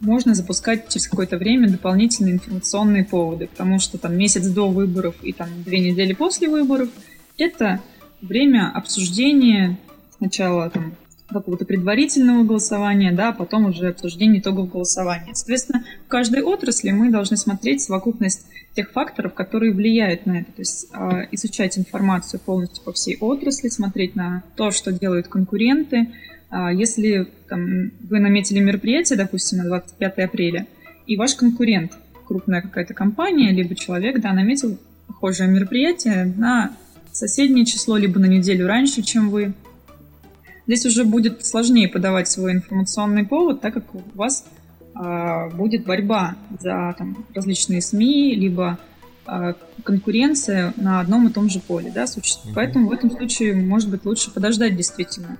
можно 0.00 0.34
запускать 0.34 0.88
через 0.88 1.06
какое-то 1.08 1.36
время 1.36 1.68
дополнительные 1.68 2.34
информационные 2.34 3.04
поводы, 3.04 3.48
потому 3.48 3.78
что 3.78 3.98
там 3.98 4.16
месяц 4.16 4.46
до 4.46 4.68
выборов 4.70 5.14
и 5.22 5.32
там 5.32 5.48
две 5.64 5.80
недели 5.80 6.14
после 6.14 6.48
выборов 6.48 6.88
это 7.36 7.80
время 8.22 8.70
обсуждения 8.74 9.78
сначала 10.18 10.70
там 10.70 10.94
какого-то 11.28 11.64
предварительного 11.64 12.42
голосования, 12.42 13.12
да, 13.12 13.28
а 13.28 13.32
потом 13.32 13.66
уже 13.66 13.88
обсуждение 13.88 14.40
итогов 14.40 14.70
голосования. 14.70 15.32
Соответственно, 15.34 15.84
в 16.04 16.08
каждой 16.08 16.42
отрасли 16.42 16.90
мы 16.90 17.10
должны 17.10 17.36
смотреть 17.36 17.82
совокупность 17.82 18.46
тех 18.74 18.90
факторов, 18.90 19.34
которые 19.34 19.72
влияют 19.72 20.26
на 20.26 20.40
это, 20.40 20.52
то 20.52 20.60
есть 20.60 20.88
э, 20.92 21.26
изучать 21.32 21.78
информацию 21.78 22.40
полностью 22.40 22.82
по 22.84 22.92
всей 22.92 23.16
отрасли, 23.18 23.68
смотреть 23.68 24.16
на 24.16 24.42
то, 24.56 24.70
что 24.70 24.92
делают 24.92 25.28
конкуренты. 25.28 26.08
Э, 26.50 26.68
если 26.74 27.28
там, 27.48 27.90
вы 28.08 28.20
наметили 28.20 28.60
мероприятие, 28.60 29.16
допустим, 29.18 29.58
на 29.58 29.64
25 29.64 30.18
апреля, 30.18 30.66
и 31.06 31.16
ваш 31.16 31.34
конкурент, 31.34 31.92
крупная 32.26 32.62
какая-то 32.62 32.94
компания, 32.94 33.50
либо 33.52 33.74
человек, 33.74 34.20
да, 34.20 34.32
наметил 34.32 34.78
похожее 35.06 35.48
мероприятие 35.48 36.32
на 36.36 36.72
соседнее 37.12 37.64
число, 37.64 37.96
либо 37.96 38.20
на 38.20 38.26
неделю 38.26 38.66
раньше, 38.66 39.02
чем 39.02 39.30
вы, 39.30 39.54
Здесь 40.70 40.86
уже 40.86 41.04
будет 41.04 41.44
сложнее 41.44 41.88
подавать 41.88 42.28
свой 42.28 42.52
информационный 42.52 43.26
повод, 43.26 43.60
так 43.60 43.74
как 43.74 43.92
у 43.92 44.02
вас 44.14 44.46
э, 44.94 45.50
будет 45.52 45.84
борьба 45.84 46.36
за 46.60 46.94
там, 46.96 47.26
различные 47.34 47.82
СМИ, 47.82 48.36
либо 48.36 48.78
э, 49.26 49.54
конкуренция 49.82 50.72
на 50.76 51.00
одном 51.00 51.26
и 51.26 51.32
том 51.32 51.50
же 51.50 51.58
поле, 51.58 51.90
да, 51.92 52.06
существует. 52.06 52.52
Mm-hmm. 52.52 52.54
Поэтому 52.54 52.88
в 52.88 52.92
этом 52.92 53.10
случае, 53.10 53.56
может 53.56 53.90
быть, 53.90 54.04
лучше 54.04 54.30
подождать 54.30 54.76
действительно 54.76 55.38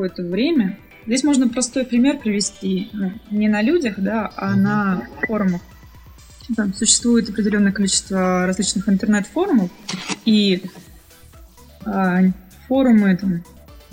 какое-то 0.00 0.22
время. 0.22 0.78
Здесь 1.04 1.24
можно 1.24 1.46
простой 1.48 1.84
пример 1.84 2.18
привести 2.18 2.88
ну, 2.92 3.12
не 3.30 3.48
на 3.48 3.60
людях, 3.60 3.96
да, 3.98 4.32
а 4.34 4.56
на 4.56 5.06
форумах. 5.26 5.60
Там 6.56 6.72
существует 6.72 7.28
определенное 7.28 7.72
количество 7.72 8.46
различных 8.46 8.88
интернет-форумов, 8.88 9.70
и 10.24 10.62
э, 11.84 12.30
форумы 12.66 13.16
там, 13.16 13.44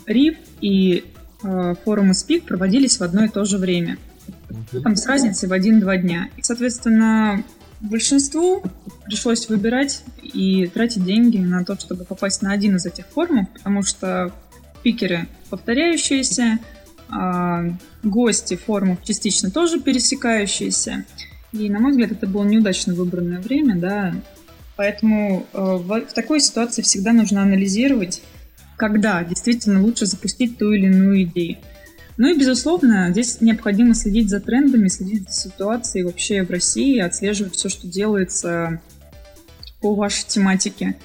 RIF 0.07 0.37
и 0.61 1.03
э, 1.43 1.75
форумы 1.83 2.11
Speak 2.11 2.43
проводились 2.47 2.97
в 2.99 3.03
одно 3.03 3.25
и 3.25 3.27
то 3.27 3.43
же 3.43 3.57
время. 3.57 3.97
Там 4.81 4.95
с 4.95 5.05
разницей 5.05 5.49
в 5.49 5.53
один-два 5.53 5.97
дня. 5.97 6.29
И, 6.37 6.41
соответственно, 6.41 7.43
большинству 7.81 8.63
пришлось 9.05 9.49
выбирать 9.49 10.03
и 10.23 10.67
тратить 10.67 11.03
деньги 11.03 11.37
на 11.37 11.65
то, 11.65 11.77
чтобы 11.77 12.05
попасть 12.05 12.41
на 12.41 12.53
один 12.53 12.77
из 12.77 12.85
этих 12.85 13.05
форумов, 13.07 13.49
потому 13.49 13.83
что 13.83 14.33
пикеры 14.83 15.27
повторяющиеся, 15.49 16.59
э, 17.09 17.71
гости 18.03 18.55
форумов 18.55 19.03
частично 19.03 19.51
тоже 19.51 19.79
пересекающиеся. 19.79 21.05
И, 21.53 21.69
на 21.69 21.79
мой 21.79 21.91
взгляд, 21.91 22.11
это 22.11 22.27
было 22.27 22.43
неудачно 22.43 22.93
выбранное 22.93 23.39
время, 23.39 23.75
да. 23.75 24.13
Поэтому 24.75 25.45
э, 25.53 25.59
в 25.59 26.01
такой 26.13 26.39
ситуации 26.39 26.81
всегда 26.81 27.13
нужно 27.13 27.41
анализировать 27.41 28.21
когда 28.77 29.23
действительно 29.23 29.81
лучше 29.81 30.05
запустить 30.05 30.57
ту 30.57 30.71
или 30.71 30.85
иную 30.85 31.23
идею. 31.23 31.57
Ну 32.15 32.29
и, 32.29 32.39
безусловно, 32.39 33.09
здесь 33.11 33.41
необходимо 33.41 33.93
следить 33.93 34.29
за 34.29 34.39
трендами, 34.39 34.87
следить 34.87 35.29
за 35.29 35.49
ситуацией 35.49 36.05
вообще 36.05 36.43
в 36.43 36.49
России, 36.49 36.99
отслеживать 36.99 37.55
все, 37.55 37.69
что 37.69 37.87
делается 37.87 38.81
по 39.81 39.93
вашей 39.93 40.25
тематике, 40.27 40.95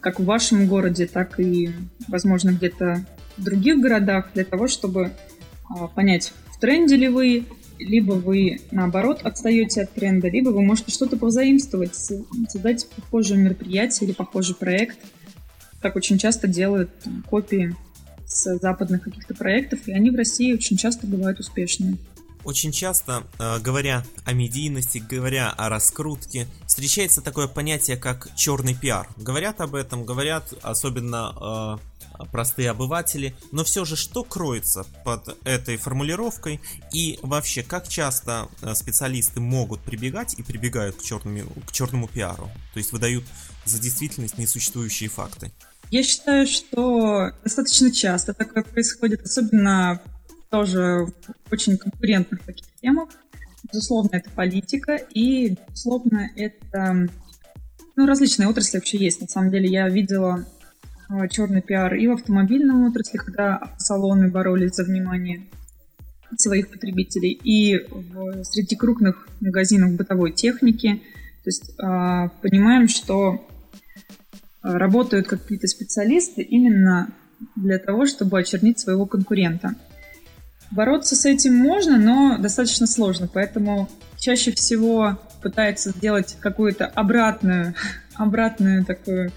как 0.00 0.20
в 0.20 0.24
вашем 0.24 0.66
городе, 0.66 1.06
так 1.06 1.38
и, 1.38 1.70
возможно, 2.08 2.50
где-то 2.50 3.04
в 3.36 3.44
других 3.44 3.78
городах, 3.80 4.30
для 4.34 4.44
того, 4.44 4.68
чтобы 4.68 5.12
а, 5.68 5.86
понять, 5.88 6.32
в 6.54 6.60
тренде 6.60 6.96
ли 6.96 7.08
вы, 7.08 7.46
либо 7.78 8.12
вы, 8.12 8.60
наоборот, 8.70 9.20
отстаете 9.22 9.82
от 9.82 9.92
тренда, 9.92 10.28
либо 10.28 10.50
вы 10.50 10.62
можете 10.62 10.90
что-то 10.90 11.16
позаимствовать, 11.16 11.94
создать 11.94 12.88
похожее 12.88 13.40
мероприятие 13.40 14.08
или 14.08 14.14
похожий 14.14 14.54
проект– 14.54 14.98
так 15.80 15.96
очень 15.96 16.18
часто 16.18 16.46
делают 16.46 16.90
там, 17.02 17.22
копии 17.28 17.74
с 18.26 18.58
западных 18.58 19.02
каких-то 19.02 19.34
проектов, 19.34 19.80
и 19.86 19.92
они 19.92 20.10
в 20.10 20.14
России 20.14 20.52
очень 20.52 20.76
часто 20.76 21.06
бывают 21.06 21.40
успешными. 21.40 21.96
Очень 22.44 22.72
часто, 22.72 23.24
э, 23.38 23.58
говоря 23.58 24.04
о 24.24 24.32
медийности, 24.32 24.98
говоря 24.98 25.50
о 25.50 25.68
раскрутке, 25.68 26.46
встречается 26.66 27.20
такое 27.20 27.48
понятие, 27.48 27.96
как 27.96 28.34
черный 28.34 28.74
пиар. 28.74 29.08
Говорят 29.16 29.60
об 29.60 29.74
этом, 29.74 30.04
говорят 30.04 30.52
особенно 30.62 31.78
э, 32.20 32.26
простые 32.32 32.70
обыватели, 32.70 33.34
но 33.52 33.64
все 33.64 33.84
же 33.84 33.96
что 33.96 34.24
кроется 34.24 34.84
под 35.04 35.36
этой 35.44 35.76
формулировкой 35.76 36.60
и 36.92 37.18
вообще 37.22 37.62
как 37.62 37.88
часто 37.88 38.48
э, 38.62 38.74
специалисты 38.74 39.40
могут 39.40 39.80
прибегать 39.80 40.34
и 40.38 40.42
прибегают 40.42 40.96
к 40.96 41.02
черному, 41.02 41.50
к 41.66 41.72
черному 41.72 42.08
пиару, 42.08 42.50
то 42.72 42.78
есть 42.78 42.92
выдают 42.92 43.24
за 43.64 43.78
действительность 43.78 44.38
несуществующие 44.38 45.08
факты. 45.08 45.52
Я 45.90 46.04
считаю, 46.04 46.46
что 46.46 47.32
достаточно 47.42 47.90
часто 47.92 48.32
такое 48.32 48.62
происходит, 48.62 49.22
особенно 49.22 50.00
тоже 50.50 51.06
очень 51.50 51.78
конкурентных 51.78 52.42
таких 52.42 52.66
темах. 52.80 53.08
Безусловно, 53.72 54.16
это 54.16 54.30
политика, 54.30 54.96
и, 54.96 55.56
безусловно, 55.68 56.30
это... 56.36 57.08
Ну, 57.96 58.06
различные 58.06 58.48
отрасли 58.48 58.78
вообще 58.78 58.98
есть. 58.98 59.20
На 59.20 59.28
самом 59.28 59.50
деле, 59.50 59.68
я 59.68 59.88
видела 59.88 60.46
а, 61.08 61.28
черный 61.28 61.60
пиар 61.60 61.94
и 61.94 62.06
в 62.08 62.12
автомобильном 62.12 62.84
отрасли, 62.84 63.18
когда 63.18 63.74
салоны 63.78 64.28
боролись 64.28 64.74
за 64.74 64.84
внимание 64.84 65.42
своих 66.36 66.70
потребителей, 66.70 67.32
и 67.32 67.86
в, 67.90 68.44
среди 68.44 68.76
крупных 68.76 69.28
магазинов 69.40 69.92
бытовой 69.92 70.32
техники. 70.32 71.02
То 71.42 71.48
есть 71.48 71.70
э, 71.70 72.28
понимаем, 72.42 72.86
что 72.88 73.46
работают 74.62 75.26
какие-то 75.26 75.66
специалисты 75.66 76.42
именно 76.42 77.10
для 77.56 77.78
того, 77.78 78.06
чтобы 78.06 78.38
очернить 78.38 78.78
своего 78.78 79.06
конкурента. 79.06 79.74
Бороться 80.70 81.16
с 81.16 81.24
этим 81.24 81.54
можно, 81.54 81.98
но 81.98 82.38
достаточно 82.38 82.86
сложно, 82.86 83.28
поэтому 83.32 83.88
чаще 84.18 84.52
всего 84.52 85.18
пытается 85.42 85.90
сделать 85.90 86.36
какую-то 86.40 86.86
обратную, 86.86 87.74
обратную 88.14 88.84
такую 88.84 89.32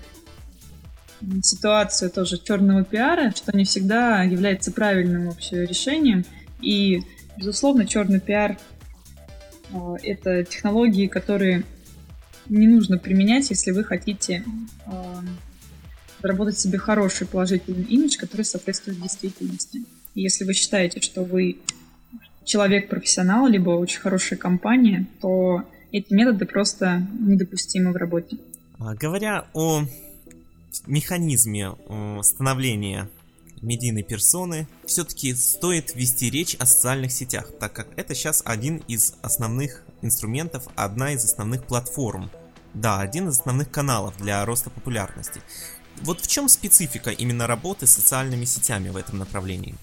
ситуацию 1.41 2.11
тоже 2.11 2.37
черного 2.37 2.83
пиара, 2.83 3.31
что 3.31 3.55
не 3.55 3.63
всегда 3.63 4.23
является 4.23 4.71
правильным 4.71 5.27
вообще 5.27 5.65
решением. 5.65 6.25
И, 6.61 7.01
безусловно, 7.37 7.87
черный 7.87 8.19
пиар 8.19 8.57
э, 9.71 9.95
это 10.03 10.43
технологии, 10.43 11.07
которые 11.07 11.63
не 12.47 12.67
нужно 12.67 12.97
применять, 12.97 13.49
если 13.49 13.71
вы 13.71 13.83
хотите 13.83 14.43
э, 14.85 14.91
заработать 16.21 16.59
себе 16.59 16.77
хороший 16.77 17.25
положительный 17.25 17.85
имидж, 17.85 18.17
который 18.17 18.43
соответствует 18.43 19.01
действительности. 19.01 19.83
Если 20.15 20.43
вы 20.43 20.53
считаете, 20.53 21.01
что 21.01 21.23
вы 21.23 21.57
человек-профессионал, 22.45 23.47
либо 23.47 23.71
очень 23.71 23.99
хорошая 23.99 24.37
компания, 24.37 25.07
то 25.21 25.63
эти 25.91 26.13
методы 26.13 26.45
просто 26.45 27.07
недопустимы 27.19 27.91
в 27.91 27.95
работе. 27.95 28.37
А, 28.79 28.95
говоря 28.95 29.45
о 29.53 29.83
механизме 30.87 31.71
становления 32.21 33.09
медийной 33.61 34.03
персоны, 34.03 34.67
все-таки 34.85 35.33
стоит 35.33 35.95
вести 35.95 36.29
речь 36.29 36.55
о 36.55 36.65
социальных 36.65 37.11
сетях, 37.11 37.51
так 37.59 37.71
как 37.73 37.87
это 37.95 38.13
сейчас 38.13 38.41
один 38.45 38.77
из 38.87 39.15
основных 39.21 39.83
инструментов, 40.01 40.67
одна 40.75 41.13
из 41.13 41.23
основных 41.23 41.65
платформ. 41.65 42.29
Да, 42.73 42.99
один 42.99 43.29
из 43.29 43.39
основных 43.39 43.71
каналов 43.71 44.17
для 44.17 44.43
роста 44.45 44.69
популярности. 44.69 45.41
Вот 46.01 46.21
в 46.21 46.27
чем 46.27 46.49
специфика 46.49 47.11
именно 47.11 47.47
работы 47.47 47.87
с 47.87 47.91
социальными 47.91 48.45
сетями 48.45 48.89
в 48.89 48.97
этом 48.97 49.19
направлении? 49.19 49.75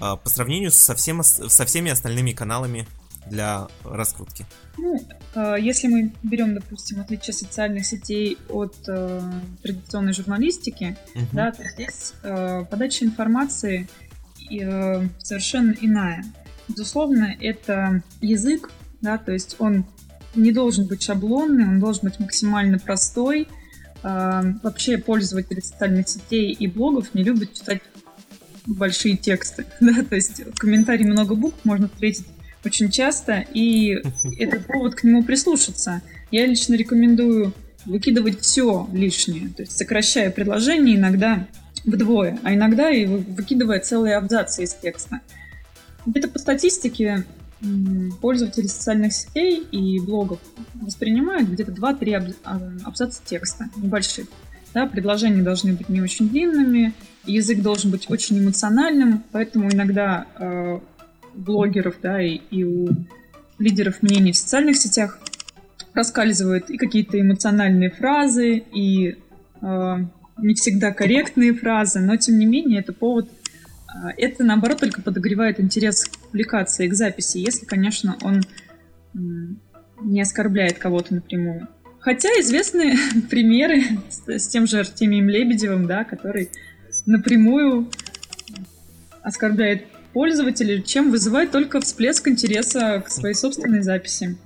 А, 0.00 0.16
по 0.16 0.28
сравнению 0.28 0.70
со, 0.70 0.94
всем, 0.94 1.22
со 1.22 1.64
всеми 1.64 1.90
остальными 1.90 2.32
каналами 2.32 2.86
для 3.26 3.68
раскрутки? 3.84 4.46
Ну, 4.76 5.00
а, 5.34 5.56
если 5.56 5.88
мы 5.88 6.12
берем, 6.22 6.54
допустим, 6.54 7.00
отличие 7.00 7.34
социальных 7.34 7.86
сетей 7.86 8.38
от 8.48 8.76
э, 8.88 9.20
традиционной 9.62 10.12
журналистики, 10.12 10.96
угу. 11.14 11.26
да, 11.32 11.52
то 11.52 11.62
здесь 11.64 12.14
э, 12.22 12.64
подача 12.70 13.04
информации 13.04 13.88
э, 14.50 15.06
совершенно 15.18 15.74
иная. 15.80 16.24
Безусловно, 16.68 17.34
это 17.40 18.02
язык, 18.20 18.70
да, 19.00 19.18
то 19.18 19.32
есть 19.32 19.56
он 19.58 19.86
не 20.34 20.52
должен 20.52 20.86
быть 20.86 21.02
шаблонный, 21.02 21.64
он 21.64 21.80
должен 21.80 22.04
быть 22.04 22.20
максимально 22.20 22.78
простой. 22.78 23.48
Э, 24.02 24.42
вообще 24.62 24.98
пользователи 24.98 25.60
социальных 25.60 26.08
сетей 26.08 26.52
и 26.52 26.66
блогов 26.68 27.14
не 27.14 27.24
любят 27.24 27.54
читать 27.54 27.82
большие 28.68 29.16
тексты, 29.16 29.66
да, 29.80 30.04
то 30.04 30.14
есть 30.14 30.40
в 30.44 30.58
комментарии 30.58 31.04
много 31.04 31.34
букв 31.34 31.58
можно 31.64 31.88
встретить 31.88 32.26
очень 32.64 32.90
часто, 32.90 33.44
и 33.54 34.02
это 34.38 34.60
повод 34.60 34.94
к 34.94 35.04
нему 35.04 35.22
прислушаться. 35.22 36.02
Я 36.30 36.46
лично 36.46 36.74
рекомендую 36.74 37.54
выкидывать 37.86 38.40
все 38.40 38.88
лишнее, 38.92 39.48
то 39.48 39.62
есть 39.62 39.76
сокращая 39.76 40.30
предложение 40.30 40.96
иногда 40.96 41.46
вдвое, 41.84 42.38
а 42.42 42.52
иногда 42.52 42.90
и 42.90 43.06
выкидывая 43.06 43.80
целые 43.80 44.16
абзацы 44.16 44.64
из 44.64 44.74
текста. 44.74 45.20
Где-то 46.04 46.28
по 46.28 46.38
статистике 46.38 47.24
пользователи 48.20 48.66
социальных 48.66 49.12
сетей 49.12 49.66
и 49.72 49.98
блогов 50.00 50.38
воспринимают 50.74 51.48
где-то 51.48 51.72
2-3 51.72 52.36
а, 52.44 52.60
абзаца 52.84 53.20
текста 53.24 53.68
небольших. 53.76 54.26
Да, 54.74 54.86
предложения 54.86 55.42
должны 55.42 55.72
быть 55.72 55.88
не 55.88 56.00
очень 56.00 56.28
длинными, 56.28 56.92
язык 57.32 57.60
должен 57.60 57.90
быть 57.90 58.10
очень 58.10 58.38
эмоциональным, 58.38 59.24
поэтому 59.32 59.70
иногда 59.70 60.26
э, 60.38 60.80
блогеров, 61.34 61.96
да, 62.02 62.22
и, 62.22 62.40
и 62.50 62.64
у 62.64 62.88
лидеров 63.58 64.02
мнений 64.02 64.32
в 64.32 64.36
социальных 64.36 64.76
сетях 64.76 65.18
проскальзывают 65.92 66.70
и 66.70 66.76
какие-то 66.76 67.20
эмоциональные 67.20 67.90
фразы, 67.90 68.56
и 68.72 69.16
э, 69.60 69.96
не 70.38 70.54
всегда 70.54 70.92
корректные 70.92 71.54
фразы, 71.54 72.00
но 72.00 72.16
тем 72.16 72.38
не 72.38 72.46
менее 72.46 72.80
это 72.80 72.92
повод, 72.92 73.28
э, 73.28 74.08
это 74.16 74.44
наоборот 74.44 74.80
только 74.80 75.02
подогревает 75.02 75.60
интерес 75.60 76.04
к 76.04 76.18
публикации, 76.18 76.88
к 76.88 76.94
записи, 76.94 77.38
если, 77.38 77.66
конечно, 77.66 78.16
он 78.22 78.42
не 80.02 80.20
оскорбляет 80.20 80.78
кого-то 80.78 81.14
напрямую. 81.14 81.68
Хотя 82.00 82.28
известны 82.40 82.96
примеры 83.30 83.82
с, 84.08 84.28
с 84.28 84.48
тем 84.48 84.66
же 84.66 84.78
Артемием 84.78 85.28
Лебедевым, 85.28 85.86
да, 85.86 86.04
который 86.04 86.50
напрямую 87.08 87.88
оскорбляет 89.22 89.86
пользователей, 90.12 90.82
чем 90.82 91.10
вызывает 91.10 91.50
только 91.50 91.80
всплеск 91.80 92.28
интереса 92.28 93.02
к 93.04 93.10
своей 93.10 93.34
собственной 93.34 93.82
записи. 93.82 94.36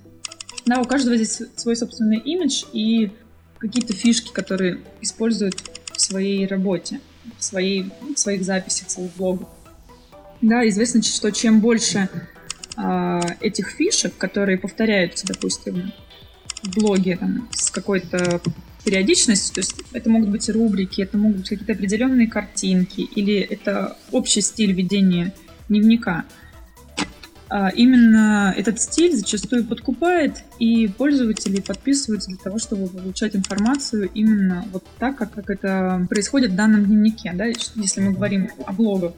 Да, 0.64 0.81
у 0.81 0.85
каждого 0.85 1.16
здесь 1.16 1.42
свой 1.57 1.77
собственный 1.77 2.18
имидж 2.18 2.64
и 2.72 3.11
какие-то 3.59 3.92
фишки, 3.94 4.33
которые 4.33 4.79
используют 5.01 5.57
в 5.92 6.01
своей 6.01 6.46
работе, 6.46 7.01
в, 7.38 7.44
своей, 7.44 7.90
в 8.14 8.18
своих 8.18 8.44
записях, 8.44 8.88
в 8.88 8.90
своих 8.92 9.12
блогах. 9.16 9.48
Да, 10.40 10.66
известно, 10.68 11.03
что 11.03 11.31
чем 11.33 11.61
больше 11.61 12.09
э, 12.77 13.20
этих 13.40 13.70
фишек, 13.70 14.16
которые 14.16 14.59
повторяются, 14.59 15.27
допустим, 15.27 15.92
в 16.62 16.75
блоге 16.75 17.16
там, 17.16 17.48
с 17.53 17.70
какой-то 17.70 18.40
периодичностью, 18.85 19.55
то 19.55 19.61
есть 19.61 19.75
это 19.92 20.11
могут 20.11 20.31
быть 20.31 20.49
рубрики, 20.49 21.03
это 21.03 21.16
могут 21.16 21.38
быть 21.38 21.49
какие-то 21.49 21.73
определенные 21.73 22.27
картинки, 22.27 23.01
или 23.01 23.38
это 23.38 23.97
общий 24.11 24.40
стиль 24.40 24.73
ведения 24.73 25.35
дневника. 25.68 26.25
А 27.49 27.68
именно 27.68 28.55
этот 28.57 28.81
стиль 28.81 29.14
зачастую 29.14 29.66
подкупает, 29.66 30.42
и 30.59 30.88
пользователи 30.88 31.61
подписываются 31.61 32.31
для 32.31 32.38
того, 32.38 32.59
чтобы 32.59 32.88
получать 32.88 33.37
информацию 33.37 34.09
именно 34.14 34.64
вот 34.73 34.85
так, 34.99 35.18
как, 35.18 35.33
как 35.33 35.51
это 35.51 36.07
происходит 36.09 36.53
в 36.53 36.57
данном 36.57 36.87
дневнике, 36.87 37.33
да, 37.35 37.45
если 37.45 38.01
мы 38.01 38.12
говорим 38.12 38.49
о 38.64 38.73
блогах. 38.73 39.12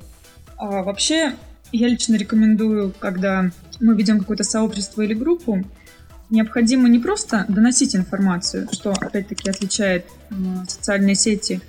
А 0.57 0.83
вообще, 0.83 1.35
я 1.70 1.87
лично 1.87 2.16
рекомендую, 2.16 2.92
когда 2.98 3.53
мы 3.81 3.96
ведем 3.96 4.18
какое-то 4.18 4.42
сообщество 4.42 5.03
или 5.03 5.14
группу, 5.14 5.64
необходимо 6.35 6.88
не 6.88 6.99
просто 6.99 7.47
доносить 7.49 7.97
информацию, 7.97 8.68
что 8.73 8.92
опять-таки 8.92 9.49
отличает 9.49 10.05
социальные 10.68 11.14
сети 11.14 11.61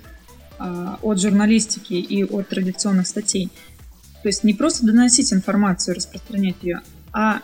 э, 0.58 0.96
от 1.00 1.20
журналистики 1.20 1.94
и 1.94 2.24
от 2.24 2.48
традиционных 2.48 3.06
статей. 3.06 3.50
То 4.22 4.28
есть 4.28 4.44
не 4.44 4.54
просто 4.54 4.84
доносить 4.84 5.32
информацию, 5.32 5.96
распространять 5.96 6.56
ее, 6.62 6.80
а 7.12 7.40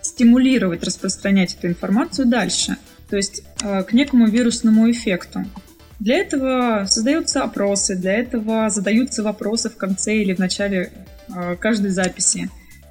стимулировать 0.00 0.84
распространять 0.84 1.54
эту 1.54 1.66
информацию 1.66 2.28
дальше, 2.28 2.76
то 3.10 3.16
есть 3.16 3.42
э, 3.62 3.82
к 3.82 3.92
некому 3.92 4.26
вирусному 4.26 4.90
эффекту. 4.90 5.44
Для 5.98 6.18
этого 6.18 6.86
создаются 6.86 7.42
опросы, 7.42 7.96
для 7.96 8.12
этого 8.12 8.70
задаются 8.70 9.22
вопросы 9.22 9.70
в 9.70 9.76
конце 9.76 10.16
или 10.16 10.34
в 10.34 10.38
начале 10.38 10.92
каждой 11.58 11.90
записи. 11.90 12.50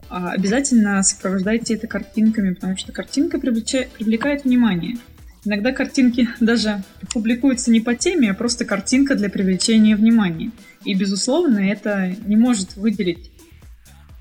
А, 0.09 0.31
обязательно 0.31 1.01
сопровождайте 1.03 1.75
это 1.75 1.87
картинками, 1.87 2.53
потому 2.53 2.77
что 2.77 2.91
картинка 2.91 3.39
привлекает 3.39 4.43
внимание. 4.43 4.97
Иногда 5.43 5.71
картинки 5.71 6.29
даже 6.39 6.83
публикуются 7.13 7.71
не 7.71 7.79
по 7.79 7.95
теме, 7.95 8.31
а 8.31 8.33
просто 8.33 8.65
картинка 8.65 9.15
для 9.15 9.29
привлечения 9.29 9.95
внимания. 9.95 10.51
И, 10.83 10.93
безусловно, 10.93 11.59
это 11.59 12.15
не 12.25 12.35
может 12.35 12.75
выделить, 12.75 13.31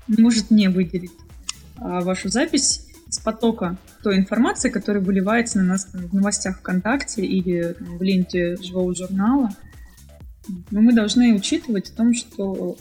может 0.07 0.51
не 0.51 0.69
выделить 0.69 1.11
а, 1.77 2.01
вашу 2.01 2.29
запись 2.29 2.85
из 3.07 3.19
потока 3.19 3.77
той 4.03 4.17
информации, 4.17 4.69
которая 4.69 5.03
выливается 5.03 5.59
на 5.59 5.65
нас 5.65 5.87
в 5.93 6.13
новостях 6.13 6.59
ВКонтакте 6.59 7.23
или 7.23 7.75
в 7.79 8.01
ленте 8.01 8.57
живого 8.61 8.95
журнала. 8.95 9.49
Но 10.71 10.81
мы 10.81 10.93
должны 10.93 11.33
учитывать 11.33 11.89
о 11.89 11.95
том, 11.95 12.13
что 12.13 12.77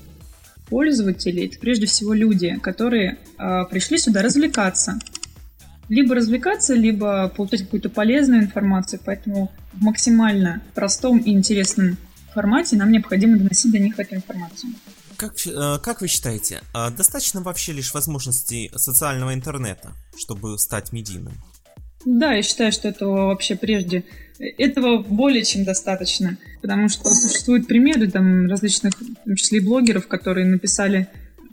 пользователи 0.75 1.47
это 1.47 1.57
прежде 1.61 1.87
всего 1.87 2.13
люди, 2.13 2.59
которые 2.61 3.17
э, 3.39 3.65
пришли 3.71 3.97
сюда 3.97 4.23
развлекаться. 4.23 4.99
Либо 5.89 6.17
развлекаться, 6.17 6.75
либо 6.75 7.29
получать 7.29 7.63
какую-то 7.63 7.91
полезную 7.91 8.43
информацию, 8.43 9.01
поэтому 9.05 9.53
в 9.73 9.83
максимально 9.83 10.63
простом 10.75 11.19
и 11.19 11.31
интересном 11.31 11.97
формате 12.33 12.75
нам 12.75 12.91
необходимо 12.91 13.39
доносить 13.39 13.71
до 13.71 13.79
них 13.79 14.01
эту 14.01 14.17
информацию. 14.17 14.73
как, 15.17 15.35
э, 15.47 15.79
как 15.81 16.01
вы 16.01 16.09
считаете, 16.09 16.61
а 16.73 16.91
достаточно 16.91 17.41
вообще 17.41 17.71
лишь 17.71 17.95
возможностей 17.95 18.73
социального 18.75 19.33
интернета, 19.33 19.93
чтобы 20.19 20.59
стать 20.59 20.93
медийным? 20.93 21.35
Да, 22.05 22.33
я 22.33 22.43
считаю, 22.43 22.73
что 22.73 22.89
этого 22.89 23.27
вообще 23.27 23.55
прежде 23.55 24.03
этого 24.38 25.03
более 25.03 25.44
чем 25.44 25.64
достаточно, 25.64 26.37
потому 26.61 26.88
что 26.88 27.12
существуют 27.14 27.66
примеры 27.66 28.11
там 28.11 28.47
различных, 28.47 28.94
в 28.94 29.25
том 29.25 29.37
числе 29.37 29.59
и 29.59 29.64
блогеров, 29.64 30.09
которые 30.09 30.47
написали 30.47 31.09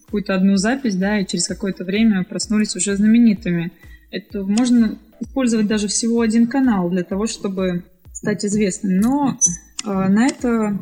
какую-то 0.06 0.36
одну 0.36 0.58
запись, 0.58 0.96
да, 0.96 1.20
и 1.20 1.26
через 1.26 1.48
какое-то 1.48 1.84
время 1.84 2.24
проснулись 2.24 2.76
уже 2.76 2.96
знаменитыми. 2.96 3.72
Это 4.10 4.44
можно 4.44 4.98
использовать 5.22 5.68
даже 5.68 5.88
всего 5.88 6.22
один 6.22 6.48
канал 6.48 6.90
для 6.90 7.04
того, 7.04 7.28
чтобы 7.28 7.84
стать 8.12 8.44
известным, 8.46 8.98
но 9.00 9.40
э, 9.86 9.90
на 9.90 10.28
это 10.28 10.78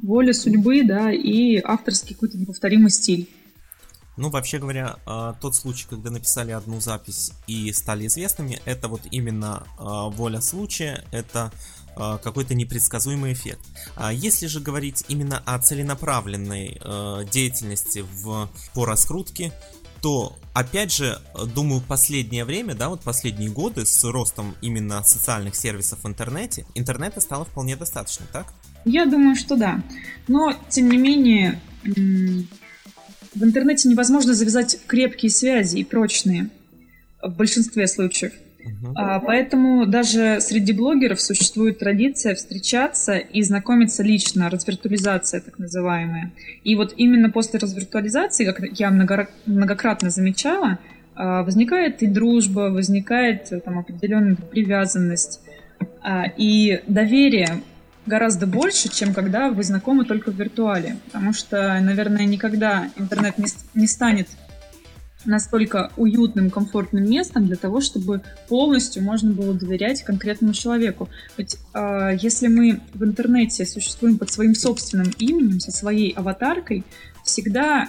воля 0.00 0.32
судьбы, 0.32 0.82
да, 0.84 1.10
и 1.10 1.60
авторский 1.62 2.14
какой-то 2.14 2.38
неповторимый 2.38 2.90
стиль. 2.90 3.28
Ну, 4.16 4.30
вообще 4.30 4.58
говоря, 4.58 4.96
а, 5.04 5.34
тот 5.34 5.54
случай, 5.54 5.86
когда 5.88 6.10
написали 6.10 6.50
одну 6.50 6.80
запись 6.80 7.32
и 7.46 7.72
стали 7.72 8.06
известными, 8.06 8.60
это 8.64 8.88
вот 8.88 9.02
именно 9.10 9.66
а, 9.78 10.08
воля 10.08 10.40
случая, 10.40 11.04
это 11.10 11.52
а, 11.96 12.16
какой-то 12.18 12.54
непредсказуемый 12.54 13.34
эффект. 13.34 13.60
Если 14.12 14.46
же 14.46 14.60
говорить 14.60 15.04
именно 15.08 15.42
о 15.44 15.58
целенаправленной 15.58 16.80
деятельности 17.30 18.04
в, 18.22 18.48
по 18.74 18.84
раскрутке, 18.84 19.52
то, 20.02 20.38
опять 20.52 20.92
же, 20.92 21.20
думаю, 21.54 21.80
последнее 21.80 22.44
время, 22.44 22.74
да, 22.74 22.90
вот 22.90 23.00
последние 23.00 23.50
годы 23.50 23.86
с 23.86 24.04
ростом 24.04 24.54
именно 24.60 25.02
социальных 25.02 25.56
сервисов 25.56 26.04
в 26.04 26.06
интернете, 26.06 26.66
интернета 26.74 27.20
стало 27.20 27.44
вполне 27.44 27.76
достаточно, 27.76 28.26
так? 28.32 28.52
Я 28.84 29.06
думаю, 29.06 29.34
что 29.34 29.56
да. 29.56 29.82
Но, 30.28 30.54
тем 30.68 30.90
не 30.90 30.98
менее, 30.98 31.60
в 33.34 33.44
интернете 33.44 33.88
невозможно 33.88 34.34
завязать 34.34 34.78
крепкие 34.86 35.30
связи 35.30 35.78
и 35.78 35.84
прочные 35.84 36.48
в 37.22 37.36
большинстве 37.36 37.86
случаев. 37.86 38.32
А, 38.94 39.20
поэтому 39.20 39.86
даже 39.86 40.38
среди 40.40 40.72
блогеров 40.72 41.20
существует 41.20 41.78
традиция 41.78 42.34
встречаться 42.34 43.16
и 43.16 43.42
знакомиться 43.42 44.02
лично, 44.02 44.50
развиртуализация 44.50 45.40
так 45.40 45.58
называемая. 45.58 46.32
И 46.64 46.74
вот 46.74 46.94
именно 46.96 47.30
после 47.30 47.58
развиртуализации, 47.60 48.44
как 48.44 48.60
я 48.78 48.90
многократно 48.90 50.10
замечала, 50.10 50.78
а, 51.14 51.42
возникает 51.42 52.02
и 52.02 52.06
дружба, 52.06 52.70
возникает 52.70 53.52
там, 53.64 53.78
определенная 53.78 54.36
привязанность. 54.36 55.40
А, 56.02 56.24
и 56.36 56.80
доверие 56.86 57.62
гораздо 58.06 58.46
больше, 58.46 58.88
чем 58.88 59.12
когда 59.12 59.50
вы 59.50 59.62
знакомы 59.62 60.04
только 60.04 60.30
в 60.30 60.36
виртуале. 60.36 60.96
Потому 61.06 61.32
что, 61.32 61.78
наверное, 61.80 62.24
никогда 62.24 62.88
интернет 62.96 63.38
не, 63.38 63.46
не 63.74 63.86
станет 63.86 64.28
настолько 65.26 65.90
уютным, 65.96 66.50
комфортным 66.50 67.04
местом 67.04 67.46
для 67.46 67.56
того, 67.56 67.80
чтобы 67.80 68.22
полностью 68.48 69.02
можно 69.02 69.32
было 69.32 69.54
доверять 69.54 70.02
конкретному 70.02 70.52
человеку. 70.52 71.08
Ведь 71.36 71.58
э, 71.74 72.16
если 72.20 72.46
мы 72.46 72.80
в 72.94 73.04
интернете 73.04 73.66
существуем 73.66 74.18
под 74.18 74.30
своим 74.30 74.54
собственным 74.54 75.12
именем, 75.18 75.60
со 75.60 75.72
своей 75.72 76.12
аватаркой, 76.12 76.84
всегда 77.24 77.88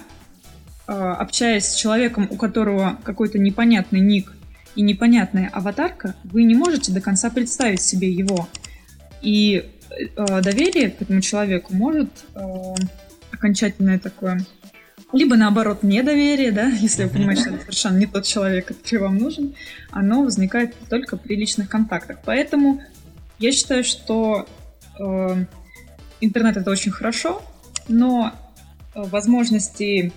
э, 0.86 0.92
общаясь 0.92 1.66
с 1.66 1.74
человеком, 1.74 2.26
у 2.30 2.36
которого 2.36 2.98
какой-то 3.04 3.38
непонятный 3.38 4.00
ник 4.00 4.32
и 4.74 4.82
непонятная 4.82 5.48
аватарка, 5.52 6.16
вы 6.24 6.42
не 6.42 6.54
можете 6.54 6.92
до 6.92 7.00
конца 7.00 7.30
представить 7.30 7.82
себе 7.82 8.10
его. 8.10 8.48
И 9.22 9.70
доверие 10.16 10.90
к 10.90 11.02
этому 11.02 11.20
человеку 11.20 11.74
может 11.74 12.10
э, 12.34 12.40
окончательное 13.32 13.98
такое 13.98 14.40
либо 15.12 15.36
наоборот 15.36 15.82
недоверие, 15.82 16.52
да, 16.52 16.66
если 16.80 17.04
вы 17.04 17.10
понимаете, 17.10 17.42
что 17.42 17.50
это 17.50 17.60
совершенно 17.62 17.98
не 17.98 18.06
тот 18.06 18.24
человек, 18.24 18.66
который 18.66 19.00
вам 19.00 19.18
нужен, 19.18 19.54
оно 19.90 20.22
возникает 20.22 20.74
только 20.88 21.16
при 21.16 21.36
личных 21.36 21.68
контактах. 21.68 22.18
Поэтому 22.24 22.82
я 23.38 23.52
считаю, 23.52 23.84
что 23.84 24.46
э, 24.98 25.44
интернет 26.20 26.56
это 26.56 26.70
очень 26.70 26.90
хорошо, 26.90 27.42
но 27.88 28.32
э, 28.94 29.02
возможности 29.02 30.12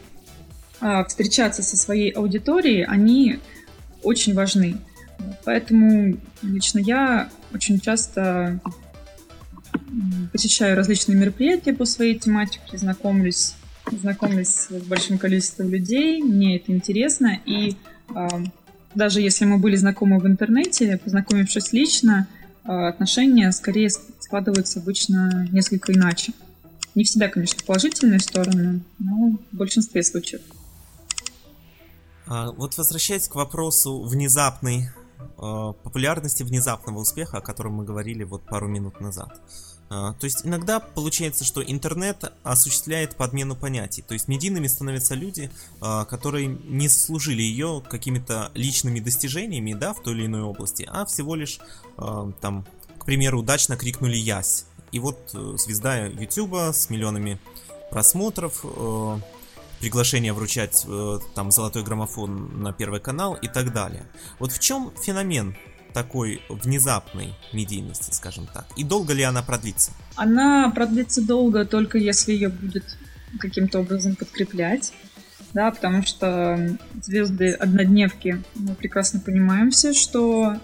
э, 0.82 1.06
встречаться 1.06 1.64
со 1.64 1.78
своей 1.78 2.10
аудиторией, 2.12 2.84
они 2.84 3.40
очень 4.04 4.34
важны. 4.34 4.78
Поэтому 5.46 6.18
лично 6.42 6.80
я 6.80 7.30
очень 7.54 7.80
часто 7.80 8.60
посещаю 10.32 10.76
различные 10.76 11.18
мероприятия 11.18 11.74
по 11.74 11.86
своей 11.86 12.18
тематике, 12.18 12.78
знакомлюсь, 12.78 13.56
знакомлюсь 13.92 14.50
с 14.50 14.70
большим 14.86 15.18
количеством 15.18 15.70
людей, 15.70 16.22
мне 16.22 16.58
это 16.58 16.72
интересно, 16.72 17.40
и 17.46 17.76
э, 18.16 18.28
даже 18.96 19.22
если 19.22 19.46
мы 19.46 19.58
были 19.58 19.76
знакомы 19.76 20.20
в 20.20 20.28
интернете, 20.28 21.00
познакомившись 21.04 21.74
лично, 21.74 22.28
э, 22.64 22.72
отношения 22.72 23.52
скорее 23.52 23.90
складываются 23.90 24.80
обычно 24.80 25.48
несколько 25.52 25.94
иначе. 25.94 26.34
Не 26.96 27.04
всегда, 27.04 27.30
конечно, 27.30 27.60
в 27.60 27.66
положительную 27.66 28.20
сторону, 28.20 28.82
но 29.00 29.40
в 29.52 29.56
большинстве 29.56 30.04
случаев. 30.04 30.42
А, 32.28 32.52
вот 32.52 32.78
возвращаясь 32.78 33.28
к 33.28 33.36
вопросу 33.36 34.04
внезапной 34.04 34.90
популярности, 35.38 36.44
внезапного 36.44 37.00
успеха, 37.00 37.38
о 37.38 37.42
котором 37.42 37.74
мы 37.74 37.86
говорили 37.86 38.24
вот 38.24 38.44
пару 38.44 38.68
минут 38.68 39.00
назад. 39.02 39.40
А, 39.94 40.14
то 40.14 40.24
есть 40.24 40.46
иногда 40.46 40.80
получается, 40.80 41.44
что 41.44 41.62
интернет 41.62 42.32
осуществляет 42.44 43.18
подмену 43.18 43.58
понятий. 43.58 44.02
То 44.02 44.14
есть 44.14 44.30
медийными 44.30 44.68
становятся 44.68 45.16
люди, 45.16 45.52
а, 45.82 46.06
которые 46.06 46.48
не 46.48 46.88
служили 46.88 47.42
ее 47.42 47.84
какими-то 47.90 48.52
личными 48.54 49.02
достижениями, 49.02 49.74
да, 49.74 49.94
в 49.94 50.02
той 50.02 50.14
или 50.14 50.28
иной 50.28 50.44
области, 50.44 50.88
а 50.90 51.06
всего 51.06 51.36
лишь 51.36 51.60
там, 51.98 52.66
к 52.98 53.06
примеру, 53.06 53.40
удачно 53.40 53.76
крикнули 53.76 54.16
«Ясь». 54.16 54.66
И 54.92 55.00
вот 55.00 55.18
э, 55.34 55.54
звезда 55.58 56.06
Ютуба 56.06 56.72
с 56.74 56.90
миллионами 56.90 57.40
просмотров, 57.90 58.62
э, 58.64 59.18
приглашение 59.82 60.32
вручать 60.32 60.86
э, 60.88 61.20
там 61.36 61.52
золотой 61.52 61.84
граммофон 61.84 62.62
на 62.62 62.72
первый 62.72 63.02
канал 63.02 63.34
и 63.34 63.48
так 63.48 63.74
далее. 63.74 64.04
Вот 64.40 64.52
в 64.52 64.60
чем 64.60 64.94
феномен 65.04 65.56
такой 65.94 66.42
внезапной 66.48 67.34
медийности, 67.52 68.12
скажем 68.12 68.48
так? 68.48 68.66
И 68.78 68.84
долго 68.84 69.14
ли 69.14 69.24
она 69.24 69.42
продлится? 69.42 69.92
Она 70.16 70.70
продлится 70.70 71.22
долго 71.26 71.66
только 71.66 71.98
если 71.98 72.32
ее 72.32 72.50
будет 72.50 72.98
каким-то 73.40 73.80
образом 73.80 74.16
подкреплять. 74.16 74.94
Да, 75.54 75.70
потому 75.70 76.02
что 76.04 76.78
звезды 77.04 77.52
однодневки, 77.52 78.42
мы 78.56 78.74
прекрасно 78.74 79.20
понимаем 79.20 79.72
все, 79.72 79.92
что 79.92 80.56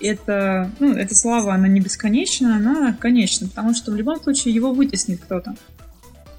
это, 0.00 0.70
ну, 0.78 0.94
эта 0.94 1.14
слава, 1.14 1.52
она 1.52 1.68
не 1.68 1.80
бесконечна, 1.80 2.56
она 2.56 2.94
конечна, 2.94 3.48
потому 3.48 3.74
что 3.74 3.90
в 3.90 3.96
любом 3.96 4.18
случае 4.22 4.54
его 4.54 4.72
вытеснит 4.72 5.20
кто-то. 5.20 5.56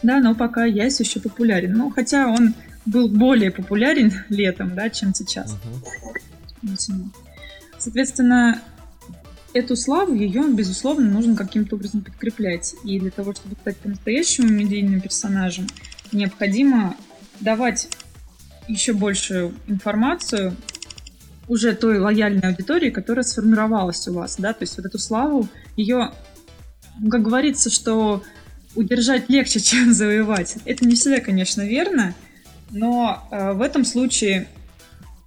Да, 0.02 0.20
но 0.20 0.36
пока 0.36 0.66
Ясь 0.66 1.00
еще 1.00 1.20
популярен. 1.20 1.74
Ну, 1.74 1.90
хотя 1.90 2.28
он 2.28 2.54
был 2.86 3.10
более 3.10 3.52
популярен 3.52 4.14
летом, 4.30 4.76
да, 4.76 4.90
чем 4.90 5.14
сейчас. 5.14 5.58
Uh-huh. 6.64 7.06
Соответственно, 7.78 8.62
эту 9.54 9.76
славу, 9.76 10.14
ее, 10.14 10.44
безусловно, 10.50 11.10
нужно 11.10 11.36
каким-то 11.36 11.76
образом 11.76 12.02
подкреплять. 12.02 12.76
И 12.84 13.00
для 13.00 13.12
того, 13.12 13.34
чтобы 13.34 13.56
стать 13.62 13.78
по-настоящему 13.78 14.50
медийным 14.50 15.02
персонажем, 15.02 15.68
необходимо 16.12 16.96
давать 17.40 17.90
еще 18.68 18.94
большую 18.94 19.54
информацию 19.68 20.56
уже 21.48 21.74
той 21.74 22.00
лояльной 22.00 22.50
аудитории, 22.50 22.92
которая 22.92 23.24
сформировалась 23.24 24.08
у 24.08 24.14
вас, 24.14 24.36
да, 24.38 24.54
то 24.54 24.62
есть 24.62 24.78
вот 24.78 24.86
эту 24.86 25.00
славу, 25.00 25.48
ее, 25.76 26.12
ну, 27.00 27.10
как 27.10 27.24
говорится, 27.24 27.72
что 27.72 28.24
удержать 28.76 29.30
легче, 29.30 29.60
чем 29.62 29.94
завоевать. 29.94 30.58
Это 30.66 30.86
не 30.86 30.96
всегда, 30.96 31.20
конечно, 31.20 31.62
верно, 31.62 32.14
но 32.72 33.28
э, 33.32 33.54
в 33.54 33.62
этом 33.62 33.86
случае 33.86 34.48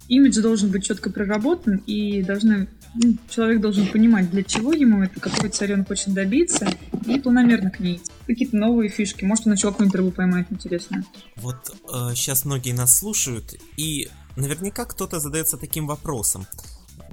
имидж 0.07 0.41
должен 0.41 0.69
быть 0.69 0.85
четко 0.85 1.09
проработан, 1.09 1.77
и 1.85 2.21
должны, 2.23 2.67
ну, 2.95 3.17
человек 3.29 3.61
должен 3.61 3.87
понимать, 3.87 4.29
для 4.29 4.43
чего 4.43 4.73
ему 4.73 5.03
это, 5.03 5.19
какой 5.19 5.49
царь 5.49 5.73
он 5.73 5.85
хочет 5.85 6.13
добиться, 6.13 6.67
и 7.05 7.19
планомерно 7.19 7.71
к 7.71 7.79
ней. 7.79 8.01
Какие-то 8.27 8.55
новые 8.55 8.89
фишки. 8.89 9.25
Может, 9.25 9.47
он 9.47 9.51
начал 9.51 9.71
какую-нибудь 9.71 9.95
рыбу 9.95 10.11
поймать, 10.11 10.47
интересно. 10.49 11.03
Вот 11.37 11.69
э, 11.69 12.15
сейчас 12.15 12.45
многие 12.45 12.73
нас 12.73 12.97
слушают, 12.97 13.55
и 13.77 14.09
наверняка 14.35 14.85
кто-то 14.85 15.19
задается 15.19 15.57
таким 15.57 15.87
вопросом. 15.87 16.45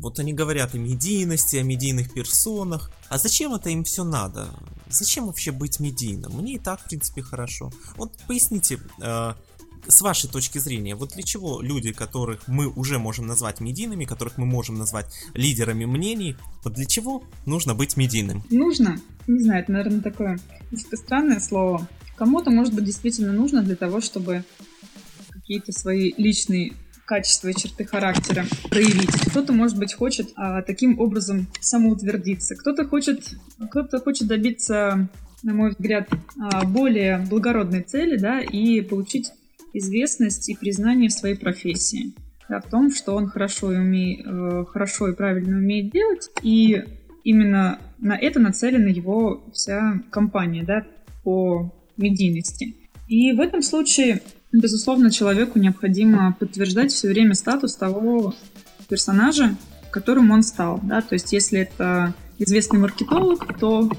Вот 0.00 0.18
они 0.18 0.32
говорят 0.32 0.74
о 0.74 0.78
медийности, 0.78 1.56
о 1.56 1.62
медийных 1.62 2.12
персонах. 2.12 2.90
А 3.08 3.18
зачем 3.18 3.54
это 3.54 3.70
им 3.70 3.84
все 3.84 4.04
надо? 4.04 4.48
Зачем 4.88 5.26
вообще 5.26 5.52
быть 5.52 5.80
медийным? 5.80 6.32
Мне 6.32 6.54
и 6.54 6.58
так, 6.58 6.80
в 6.80 6.88
принципе, 6.88 7.22
хорошо. 7.22 7.72
Вот 7.96 8.12
поясните, 8.26 8.80
э, 9.00 9.34
с 9.86 10.00
вашей 10.00 10.28
точки 10.28 10.58
зрения, 10.58 10.94
вот 10.94 11.10
для 11.10 11.22
чего 11.22 11.60
люди, 11.60 11.92
которых 11.92 12.46
мы 12.48 12.68
уже 12.68 12.98
можем 12.98 13.26
назвать 13.26 13.60
медийными, 13.60 14.04
которых 14.04 14.36
мы 14.36 14.46
можем 14.46 14.76
назвать 14.76 15.06
лидерами 15.34 15.84
мнений, 15.84 16.36
вот 16.64 16.74
для 16.74 16.86
чего 16.86 17.22
нужно 17.46 17.74
быть 17.74 17.96
медийным? 17.96 18.42
Нужно, 18.50 19.00
не 19.26 19.42
знаю, 19.42 19.62
это, 19.62 19.72
наверное, 19.72 20.00
такое 20.00 20.38
странное 20.94 21.40
слово, 21.40 21.88
Кому-то, 22.20 22.50
может 22.50 22.74
быть, 22.74 22.84
действительно 22.84 23.32
нужно 23.32 23.62
для 23.62 23.76
того, 23.76 24.02
чтобы 24.02 24.44
какие-то 25.30 25.72
свои 25.72 26.12
личные 26.18 26.74
качества 27.10 27.48
и 27.48 27.54
черты 27.54 27.84
характера 27.84 28.44
проявить. 28.70 29.10
Кто-то, 29.30 29.52
может 29.52 29.76
быть, 29.76 29.94
хочет 29.94 30.28
а, 30.36 30.62
таким 30.62 31.00
образом 31.00 31.48
самоутвердиться. 31.60 32.54
Кто-то 32.54 32.86
хочет, 32.86 33.34
кто-то 33.68 33.98
хочет 33.98 34.28
добиться, 34.28 35.08
на 35.42 35.52
мой 35.52 35.70
взгляд, 35.70 36.08
а, 36.38 36.64
более 36.64 37.18
благородной 37.28 37.82
цели, 37.82 38.16
да, 38.16 38.40
и 38.40 38.80
получить 38.80 39.32
известность 39.72 40.48
и 40.50 40.54
признание 40.54 41.08
в 41.08 41.12
своей 41.12 41.34
профессии. 41.34 42.14
Да, 42.48 42.60
в 42.60 42.70
том, 42.70 42.92
что 42.92 43.16
он 43.16 43.26
хорошо 43.26 43.72
и, 43.72 43.76
умеет, 43.76 44.24
э, 44.24 44.64
хорошо 44.68 45.08
и 45.08 45.14
правильно 45.14 45.56
умеет 45.56 45.90
делать, 45.90 46.30
и 46.42 46.84
именно 47.24 47.80
на 47.98 48.16
это 48.16 48.38
нацелена 48.38 48.88
его 48.88 49.42
вся 49.52 50.00
компания 50.10 50.62
да, 50.62 50.86
по 51.24 51.72
медийности. 51.96 52.76
И 53.08 53.32
в 53.32 53.40
этом 53.40 53.62
случае 53.62 54.20
Безусловно, 54.52 55.10
человеку 55.10 55.58
необходимо 55.58 56.36
подтверждать 56.38 56.92
все 56.92 57.08
время 57.08 57.34
статус 57.34 57.76
того 57.76 58.34
персонажа, 58.88 59.54
которым 59.90 60.30
он 60.32 60.42
стал. 60.42 60.80
Да? 60.82 61.00
То 61.02 61.14
есть, 61.14 61.32
если 61.32 61.60
это 61.60 62.14
известный 62.38 62.80
маркетолог, 62.80 63.58
то 63.58 63.90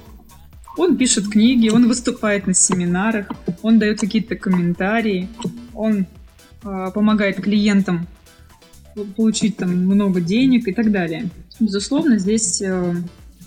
он 0.78 0.98
пишет 0.98 1.30
книги, 1.30 1.70
он 1.70 1.88
выступает 1.88 2.48
на 2.48 2.54
семинарах, 2.54 3.28
он 3.62 3.80
дает 3.80 4.00
какие-то 4.00 4.36
комментарии, 4.36 5.30
он 5.74 6.06
э, 6.64 6.92
помогает 6.94 7.42
клиентам 7.42 8.08
получить 9.16 9.58
там 9.58 9.70
много 9.70 10.20
денег 10.22 10.68
и 10.68 10.74
так 10.74 10.92
далее. 10.92 11.30
Безусловно, 11.60 12.18
здесь 12.18 12.62
э, 12.62 12.96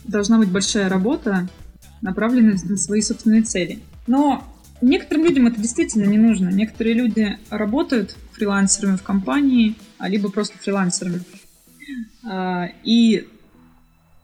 должна 0.05 0.39
быть 0.39 0.51
большая 0.51 0.89
работа, 0.89 1.49
направленная 2.01 2.59
на 2.63 2.77
свои 2.77 3.01
собственные 3.01 3.43
цели. 3.43 3.81
Но 4.07 4.45
Некоторым 4.81 5.25
людям 5.25 5.47
это 5.47 5.61
действительно 5.61 6.05
не 6.05 6.19
нужно. 6.19 6.49
Некоторые 6.49 6.95
люди 6.95 7.39
работают 7.51 8.17
фрилансерами 8.33 8.97
в 8.97 9.03
компании, 9.03 9.75
а 9.99 10.09
либо 10.09 10.31
просто 10.31 10.59
фрилансерами. 10.59 11.21
А, 12.25 12.69
и 12.83 13.27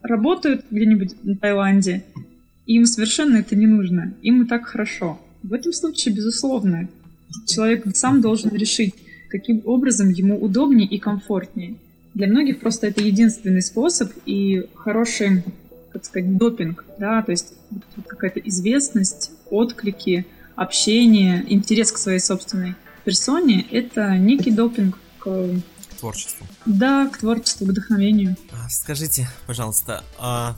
работают 0.03 0.67
где-нибудь 0.71 1.23
на 1.23 1.37
Таиланде, 1.37 2.05
им 2.67 2.87
совершенно 2.87 3.39
это 3.39 3.57
не 3.57 3.67
нужно. 3.67 4.15
Им 4.23 4.43
и 4.43 4.47
так 4.47 4.67
хорошо. 4.67 5.21
В 5.43 5.53
этом 5.53 5.73
случае, 5.73 6.15
безусловно, 6.15 6.89
человек 7.47 7.85
сам 7.95 8.21
должен 8.21 8.55
решить, 8.55 8.95
каким 9.29 9.63
образом 9.65 10.11
ему 10.11 10.41
удобнее 10.41 10.89
и 10.89 10.99
комфортнее. 10.99 11.77
Для 12.15 12.27
многих 12.27 12.61
просто 12.61 12.89
это 12.89 13.03
единственный 13.03 13.63
способ 13.63 14.13
и 14.27 14.67
хороший, 14.75 15.45
как 15.93 16.05
сказать, 16.05 16.37
допинг, 16.37 16.85
да, 16.99 17.23
то 17.23 17.31
есть 17.31 17.55
какая-то 18.07 18.41
известность, 18.41 19.31
отклики, 19.51 20.27
общение, 20.61 21.43
интерес 21.49 21.91
к 21.91 21.97
своей 21.97 22.21
собственной 22.21 22.75
персоне— 23.05 23.67
это 23.71 24.19
некий 24.19 24.51
допинг 24.51 24.99
к 25.19 25.49
творчеству. 25.99 26.47
Да, 26.67 27.09
к 27.09 27.17
творчеству, 27.17 27.67
к 27.67 27.71
вдохновению. 27.71 28.37
А, 28.53 28.69
скажите, 28.69 29.27
пожалуйста, 29.47 30.05
а 30.19 30.57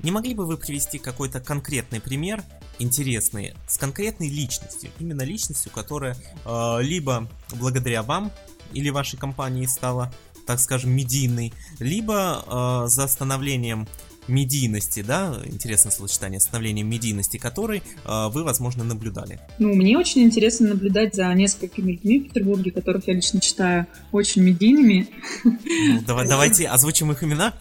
не 0.00 0.10
могли 0.10 0.34
бы 0.34 0.46
вы 0.46 0.56
привести 0.56 0.98
какой-то 0.98 1.38
конкретный 1.38 2.00
пример, 2.00 2.42
интересный, 2.80 3.54
с 3.68 3.78
конкретной 3.78 4.28
личностью, 4.28 4.90
именно 4.98 5.22
личностью, 5.22 5.70
которая 5.70 6.16
э, 6.44 6.78
либо 6.82 7.30
благодаря 7.54 8.02
вам 8.02 8.32
или 8.72 8.90
вашей 8.90 9.16
компании 9.16 9.66
стала, 9.66 10.12
так 10.44 10.58
скажем, 10.58 10.90
медийной, 10.90 11.54
либо 11.78 12.84
э, 12.84 12.88
за 12.88 13.06
становлением 13.06 13.86
медийности, 14.28 15.02
да, 15.02 15.36
интересное 15.44 15.90
словосочетание, 15.90 16.40
становлением 16.40 16.88
медийности 16.88 17.36
которой 17.36 17.82
э, 18.04 18.28
вы, 18.28 18.44
возможно, 18.44 18.84
наблюдали? 18.84 19.40
Ну, 19.58 19.74
мне 19.74 19.96
очень 19.96 20.22
интересно 20.22 20.68
наблюдать 20.68 21.14
за 21.14 21.32
несколькими 21.34 21.92
людьми 21.92 22.20
в 22.20 22.24
Петербурге, 22.24 22.70
которых 22.70 23.06
я 23.08 23.14
лично 23.14 23.40
считаю 23.40 23.86
очень 24.12 24.42
медийными. 24.42 25.08
Ну, 25.44 26.02
давай, 26.06 26.28
давайте 26.28 26.66
озвучим 26.66 27.12
их 27.12 27.22
имена. 27.22 27.54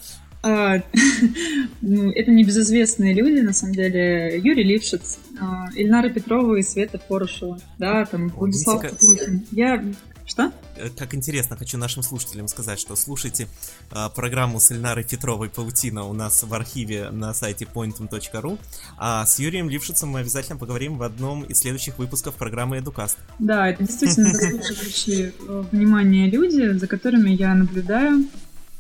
А, 0.43 0.79
ну, 1.81 2.11
это 2.11 2.29
небезызвестные 2.29 3.15
люди, 3.15 3.41
на 3.41 3.51
самом 3.51 3.73
деле. 3.73 4.39
Юрий 4.43 4.63
Лившиц, 4.63 5.17
а, 5.41 5.69
Ильнара 5.75 6.09
Петрова 6.09 6.55
и 6.55 6.61
Света 6.61 6.99
Порошева, 6.99 7.59
да, 7.79 8.05
там, 8.05 8.29
Владислав 8.29 8.81
Капухин. 8.81 9.43
Я 9.51 9.83
что? 10.25 10.51
Э, 10.77 10.89
как 10.89 11.13
интересно, 11.13 11.55
хочу 11.55 11.77
нашим 11.77 12.03
слушателям 12.03 12.47
сказать, 12.47 12.79
что 12.79 12.95
слушайте 12.95 13.47
э, 13.91 14.09
программу 14.15 14.59
с 14.59 14.71
Ильнарой 14.71 15.03
Петровой 15.03 15.49
«Паутина» 15.49 16.05
у 16.05 16.13
нас 16.13 16.43
в 16.43 16.53
архиве 16.53 17.09
на 17.11 17.33
сайте 17.33 17.65
pointum.ru, 17.65 18.59
а 18.97 19.25
с 19.25 19.39
Юрием 19.39 19.69
Лившицем 19.69 20.09
мы 20.09 20.21
обязательно 20.21 20.57
поговорим 20.57 20.97
в 20.97 21.03
одном 21.03 21.43
из 21.43 21.59
следующих 21.59 21.97
выпусков 21.97 22.35
программы 22.35 22.79
«Эдукаст». 22.79 23.17
Да, 23.39 23.69
это 23.69 23.83
действительно 23.83 24.31
заслуживающие 24.31 25.33
э, 25.47 25.63
внимания 25.71 26.29
люди, 26.29 26.77
за 26.77 26.87
которыми 26.87 27.29
я 27.29 27.53
наблюдаю. 27.53 28.25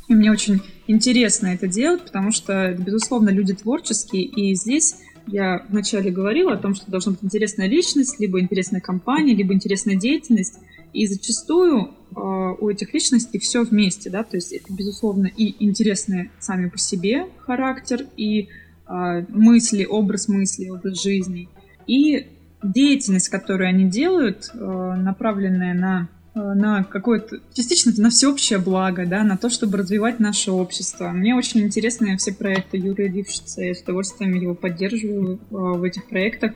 И 0.07 0.13
мне 0.13 0.31
очень 0.31 0.61
интересно 0.87 1.47
это 1.47 1.67
делать, 1.67 2.03
потому 2.03 2.31
что, 2.31 2.73
безусловно, 2.77 3.29
люди 3.29 3.53
творческие, 3.53 4.23
и 4.23 4.53
здесь 4.55 4.95
я 5.27 5.65
вначале 5.69 6.11
говорила 6.11 6.53
о 6.53 6.57
том, 6.57 6.75
что 6.75 6.89
должна 6.91 7.13
быть 7.13 7.23
интересная 7.23 7.67
личность, 7.67 8.19
либо 8.19 8.39
интересная 8.39 8.81
компания, 8.81 9.33
либо 9.33 9.53
интересная 9.53 9.95
деятельность. 9.95 10.59
И 10.95 11.07
зачастую 11.07 11.89
э, 12.15 12.19
у 12.57 12.69
этих 12.69 12.93
личностей 12.93 13.37
все 13.37 13.65
вместе, 13.65 14.09
да, 14.09 14.23
то 14.23 14.37
есть 14.37 14.53
это, 14.53 14.71
безусловно, 14.71 15.27
и 15.27 15.53
интересный 15.59 16.31
сами 16.39 16.69
по 16.69 16.77
себе 16.77 17.25
характер, 17.39 18.05
и 18.15 18.47
э, 18.87 19.25
мысли, 19.27 19.83
образ 19.83 20.29
мысли, 20.29 20.69
образ 20.69 21.03
жизни, 21.03 21.49
и 21.85 22.27
деятельность, 22.63 23.27
которую 23.27 23.67
они 23.67 23.89
делают, 23.89 24.49
э, 24.53 24.57
направленная 24.57 25.73
на 25.73 26.09
на 26.37 26.83
какое-то, 26.83 27.37
частично 27.53 27.93
на 27.95 28.09
всеобщее 28.09 28.59
благо, 28.59 29.05
да, 29.05 29.23
на 29.23 29.37
то, 29.37 29.49
чтобы 29.49 29.77
развивать 29.77 30.19
наше 30.19 30.51
общество. 30.51 31.11
Мне 31.11 31.33
очень 31.33 31.61
интересны 31.61 32.17
все 32.17 32.33
проекты 32.33 32.75
Юрия 32.75 33.07
Лившица, 33.07 33.61
я 33.61 33.73
с 33.73 33.81
удовольствием 33.81 34.33
его 34.33 34.53
поддерживаю 34.53 35.39
в 35.49 35.81
этих 35.83 36.09
проектах. 36.09 36.51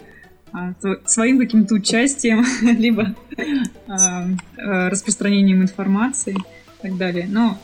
А, 0.52 0.74
своим 1.06 1.40
каким-то 1.40 1.76
участием, 1.76 2.46
либо 2.80 3.16
а, 3.88 4.28
а, 4.58 4.90
распространением 4.90 5.62
информации 5.62 6.36
и 6.36 6.82
так 6.82 6.98
далее. 6.98 7.28
Но 7.30 7.58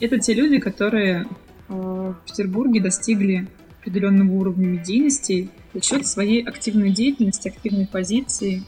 это 0.00 0.18
те 0.18 0.34
люди, 0.34 0.58
которые 0.58 1.26
в 1.68 2.16
Петербурге 2.26 2.80
достигли 2.80 3.48
определенного 3.80 4.32
уровня 4.32 4.66
медийности 4.66 5.50
за 5.74 5.82
счет 5.82 6.06
своей 6.06 6.44
активной 6.44 6.90
деятельности, 6.90 7.48
активной 7.48 7.86
позиции 7.86 8.62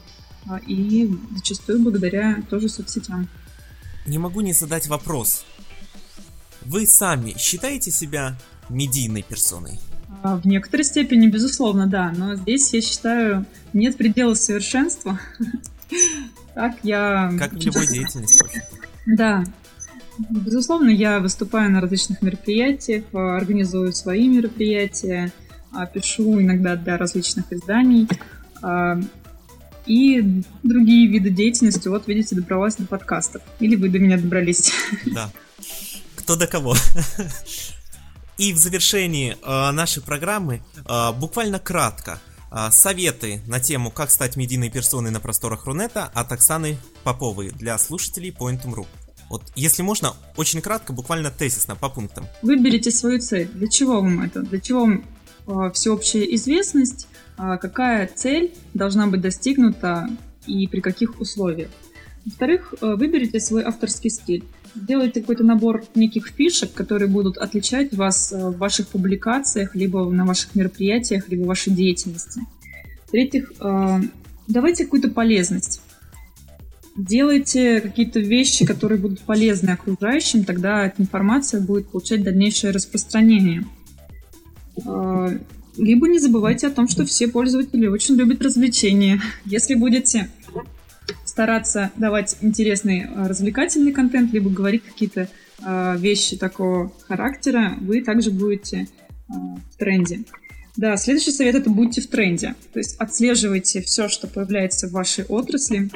и 0.67 1.09
зачастую 1.35 1.81
благодаря 1.81 2.43
тоже 2.49 2.67
соцсетям. 2.67 3.29
Не 4.05 4.17
могу 4.17 4.41
не 4.41 4.51
задать 4.51 4.87
вопрос. 4.87 5.45
Вы 6.65 6.87
сами 6.87 7.35
считаете 7.37 7.91
себя 7.91 8.37
медийной 8.69 9.23
персоной? 9.23 9.79
А, 10.23 10.35
в 10.37 10.45
некоторой 10.45 10.83
степени, 10.83 11.27
безусловно, 11.27 11.87
да. 11.87 12.13
Но 12.15 12.35
здесь, 12.35 12.73
я 12.73 12.81
считаю, 12.81 13.45
нет 13.73 13.97
предела 13.97 14.33
совершенства. 14.33 15.19
Так 16.55 16.75
я... 16.83 17.31
Как 17.39 17.53
в 17.53 17.59
любой 17.63 17.87
деятельности. 17.87 18.43
Да. 19.05 19.45
Безусловно, 20.29 20.89
я 20.89 21.19
выступаю 21.19 21.71
на 21.71 21.79
различных 21.79 22.21
мероприятиях, 22.21 23.05
а, 23.13 23.37
организую 23.37 23.93
свои 23.93 24.27
мероприятия, 24.27 25.31
а, 25.71 25.85
пишу 25.85 26.41
иногда 26.41 26.75
для 26.75 26.97
различных 26.97 27.53
изданий 27.53 28.07
и 29.89 30.43
другие 30.63 31.07
виды 31.07 31.29
деятельности. 31.31 31.87
Вот, 31.87 32.07
видите, 32.07 32.35
добралась 32.35 32.75
до 32.75 32.85
подкастов. 32.85 33.41
Или 33.59 33.75
вы 33.75 33.89
до 33.89 33.99
меня 33.99 34.17
добрались. 34.17 34.71
Да. 35.05 35.31
Кто 36.15 36.35
до 36.35 36.45
кого. 36.45 36.75
И 38.39 38.53
в 38.53 38.57
завершении 38.57 39.35
э, 39.35 39.71
нашей 39.71 40.01
программы 40.01 40.61
э, 40.87 41.11
буквально 41.11 41.59
кратко 41.59 42.21
э, 42.49 42.69
советы 42.71 43.41
на 43.47 43.59
тему 43.59 43.91
«Как 43.91 44.09
стать 44.09 44.37
медийной 44.37 44.69
персоной 44.69 45.11
на 45.11 45.19
просторах 45.19 45.65
Рунета» 45.65 46.05
от 46.13 46.31
Оксаны 46.31 46.77
Поповой 47.03 47.49
для 47.49 47.77
слушателей 47.77 48.29
Pointum.ru. 48.29 48.87
Вот, 49.29 49.43
если 49.55 49.81
можно, 49.81 50.13
очень 50.37 50.61
кратко, 50.61 50.93
буквально 50.93 51.31
тезисно, 51.31 51.75
по 51.75 51.89
пунктам. 51.89 52.27
Выберите 52.41 52.91
свою 52.91 53.19
цель. 53.19 53.49
Для 53.49 53.67
чего 53.67 53.99
вам 53.99 54.21
это? 54.21 54.41
Для 54.41 54.61
чего 54.61 54.85
вам 54.85 55.03
э, 55.45 55.71
всеобщая 55.73 56.23
известность? 56.35 57.07
Э, 57.37 57.57
какая 57.59 58.07
цель 58.07 58.55
должна 58.73 59.07
быть 59.07 59.19
достигнута 59.19 60.07
и 60.47 60.65
при 60.67 60.79
каких 60.79 61.19
условиях? 61.19 61.71
Во-вторых, 62.23 62.73
э, 62.79 62.95
выберите 62.95 63.41
свой 63.41 63.63
авторский 63.63 64.09
стиль 64.09 64.45
сделайте 64.81 65.21
какой-то 65.21 65.43
набор 65.43 65.83
неких 65.95 66.27
фишек, 66.29 66.73
которые 66.73 67.09
будут 67.09 67.37
отличать 67.37 67.93
вас 67.93 68.31
э, 68.31 68.49
в 68.49 68.57
ваших 68.57 68.87
публикациях, 68.87 69.75
либо 69.75 70.09
на 70.09 70.25
ваших 70.25 70.55
мероприятиях, 70.55 71.29
либо 71.29 71.43
в 71.43 71.47
вашей 71.47 71.73
деятельности. 71.73 72.41
В-третьих, 73.07 73.51
э, 73.59 74.01
давайте 74.47 74.85
какую-то 74.85 75.09
полезность. 75.09 75.81
Делайте 76.95 77.81
какие-то 77.81 78.19
вещи, 78.19 78.65
которые 78.65 78.99
будут 78.99 79.21
полезны 79.21 79.69
окружающим, 79.69 80.43
тогда 80.43 80.85
эта 80.85 81.01
информация 81.01 81.61
будет 81.61 81.87
получать 81.87 82.23
дальнейшее 82.23 82.71
распространение. 82.71 83.65
Э, 84.85 85.39
Либо 85.79 86.09
не 86.09 86.19
забывайте 86.19 86.67
о 86.67 86.71
том, 86.71 86.89
что 86.89 87.05
все 87.05 87.29
пользователи 87.29 87.87
очень 87.87 88.15
любят 88.15 88.41
развлечения. 88.41 89.21
Если 89.45 89.75
будете 89.75 90.29
стараться 91.25 91.91
давать 91.95 92.37
интересный 92.41 93.01
э, 93.01 93.27
развлекательный 93.27 93.91
контент, 93.91 94.33
либо 94.33 94.49
говорить 94.49 94.83
какие-то 94.83 95.27
э, 95.63 95.95
вещи 95.97 96.37
такого 96.37 96.91
характера, 97.07 97.75
вы 97.79 98.01
также 98.01 98.31
будете 98.31 98.87
э, 98.87 99.33
в 99.73 99.77
тренде. 99.77 100.21
Да, 100.77 100.95
следующий 100.97 101.31
совет 101.31 101.55
это 101.55 101.69
будьте 101.69 102.01
в 102.01 102.07
тренде. 102.07 102.55
То 102.71 102.79
есть 102.79 102.95
отслеживайте 102.99 103.81
все, 103.81 104.07
что 104.07 104.27
появляется 104.27 104.87
в 104.87 104.91
вашей 104.91 105.25
отрасли, 105.25 105.89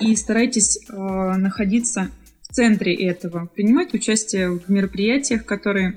и 0.00 0.14
старайтесь 0.14 0.78
э, 0.88 0.94
находиться 0.94 2.10
в 2.42 2.54
центре 2.54 2.94
этого. 2.94 3.46
Принимать 3.54 3.94
участие 3.94 4.50
в 4.50 4.68
мероприятиях, 4.68 5.44
которые 5.44 5.96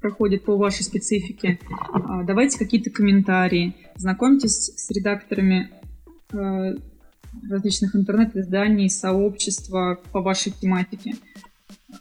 проходят 0.00 0.44
по 0.44 0.56
вашей 0.56 0.82
специфике. 0.82 1.58
Э, 1.94 2.24
давайте 2.26 2.58
какие-то 2.58 2.90
комментарии. 2.90 3.74
Знакомьтесь 3.96 4.72
с 4.76 4.90
редакторами 4.90 5.70
э, 6.32 6.74
различных 7.48 7.94
интернет-изданий, 7.96 8.90
сообщества 8.90 10.00
по 10.12 10.20
вашей 10.20 10.52
тематике. 10.52 11.14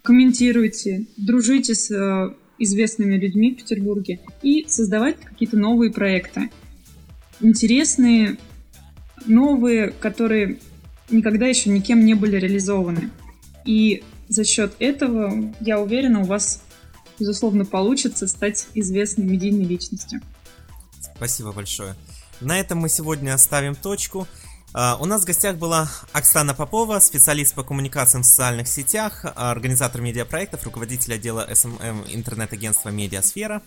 Комментируйте, 0.01 1.07
дружите 1.17 1.75
с 1.75 1.91
э, 1.91 2.33
известными 2.59 3.15
людьми 3.15 3.53
в 3.53 3.57
Петербурге 3.57 4.19
и 4.41 4.65
создавать 4.67 5.19
какие-то 5.19 5.57
новые 5.57 5.91
проекты. 5.91 6.49
Интересные, 7.41 8.37
новые, 9.25 9.89
которые 9.89 10.59
никогда 11.09 11.47
еще 11.47 11.69
никем 11.69 12.05
не 12.05 12.13
были 12.13 12.37
реализованы. 12.37 13.09
И 13.65 14.03
за 14.27 14.43
счет 14.43 14.73
этого, 14.79 15.53
я 15.59 15.79
уверена, 15.79 16.21
у 16.21 16.25
вас, 16.25 16.61
безусловно, 17.19 17.65
получится 17.65 18.27
стать 18.27 18.67
известной 18.73 19.25
медийной 19.25 19.65
личностью. 19.65 20.21
Спасибо 21.15 21.51
большое. 21.51 21.95
На 22.41 22.59
этом 22.59 22.79
мы 22.79 22.89
сегодня 22.89 23.33
оставим 23.33 23.75
точку. 23.75 24.27
Uh, 24.73 24.97
у 24.99 25.05
нас 25.05 25.23
в 25.23 25.25
гостях 25.25 25.57
была 25.57 25.89
Оксана 26.13 26.53
Попова, 26.53 26.99
специалист 26.99 27.55
по 27.55 27.63
коммуникациям 27.63 28.21
в 28.21 28.27
социальных 28.27 28.67
сетях, 28.67 29.25
организатор 29.35 30.01
медиапроектов, 30.01 30.63
руководитель 30.63 31.15
отдела 31.15 31.47
SMM 31.49 32.05
интернет-агентства 32.13 32.89
Медиасфера. 32.89 33.63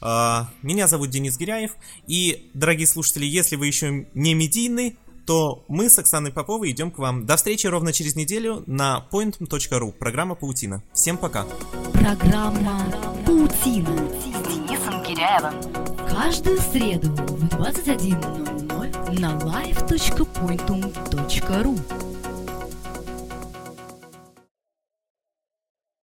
Uh, 0.00 0.46
меня 0.62 0.88
зовут 0.88 1.10
Денис 1.10 1.36
Гиряев. 1.36 1.72
И, 2.06 2.50
дорогие 2.54 2.86
слушатели, 2.86 3.26
если 3.26 3.56
вы 3.56 3.66
еще 3.66 4.06
не 4.14 4.34
медийны, 4.34 4.96
то 5.26 5.64
мы 5.68 5.90
с 5.90 5.98
Оксаной 5.98 6.32
Поповой 6.32 6.70
идем 6.70 6.90
к 6.90 6.98
вам. 6.98 7.26
До 7.26 7.36
встречи 7.36 7.66
ровно 7.66 7.92
через 7.92 8.14
неделю 8.14 8.62
на 8.66 9.06
point.ru. 9.10 9.92
Программа 9.92 10.36
«Паутина». 10.36 10.82
Всем 10.94 11.18
пока. 11.18 11.44
Программа 11.92 12.86
«Паутина» 13.26 14.08
с 14.08 14.48
Денисом 14.48 15.02
Киряевым. 15.02 15.54
Каждую 16.08 16.58
среду 16.60 17.10
в 17.10 17.44
21.00 17.56 18.65
на 19.18 19.38
live.pointum.ru 19.38 22.05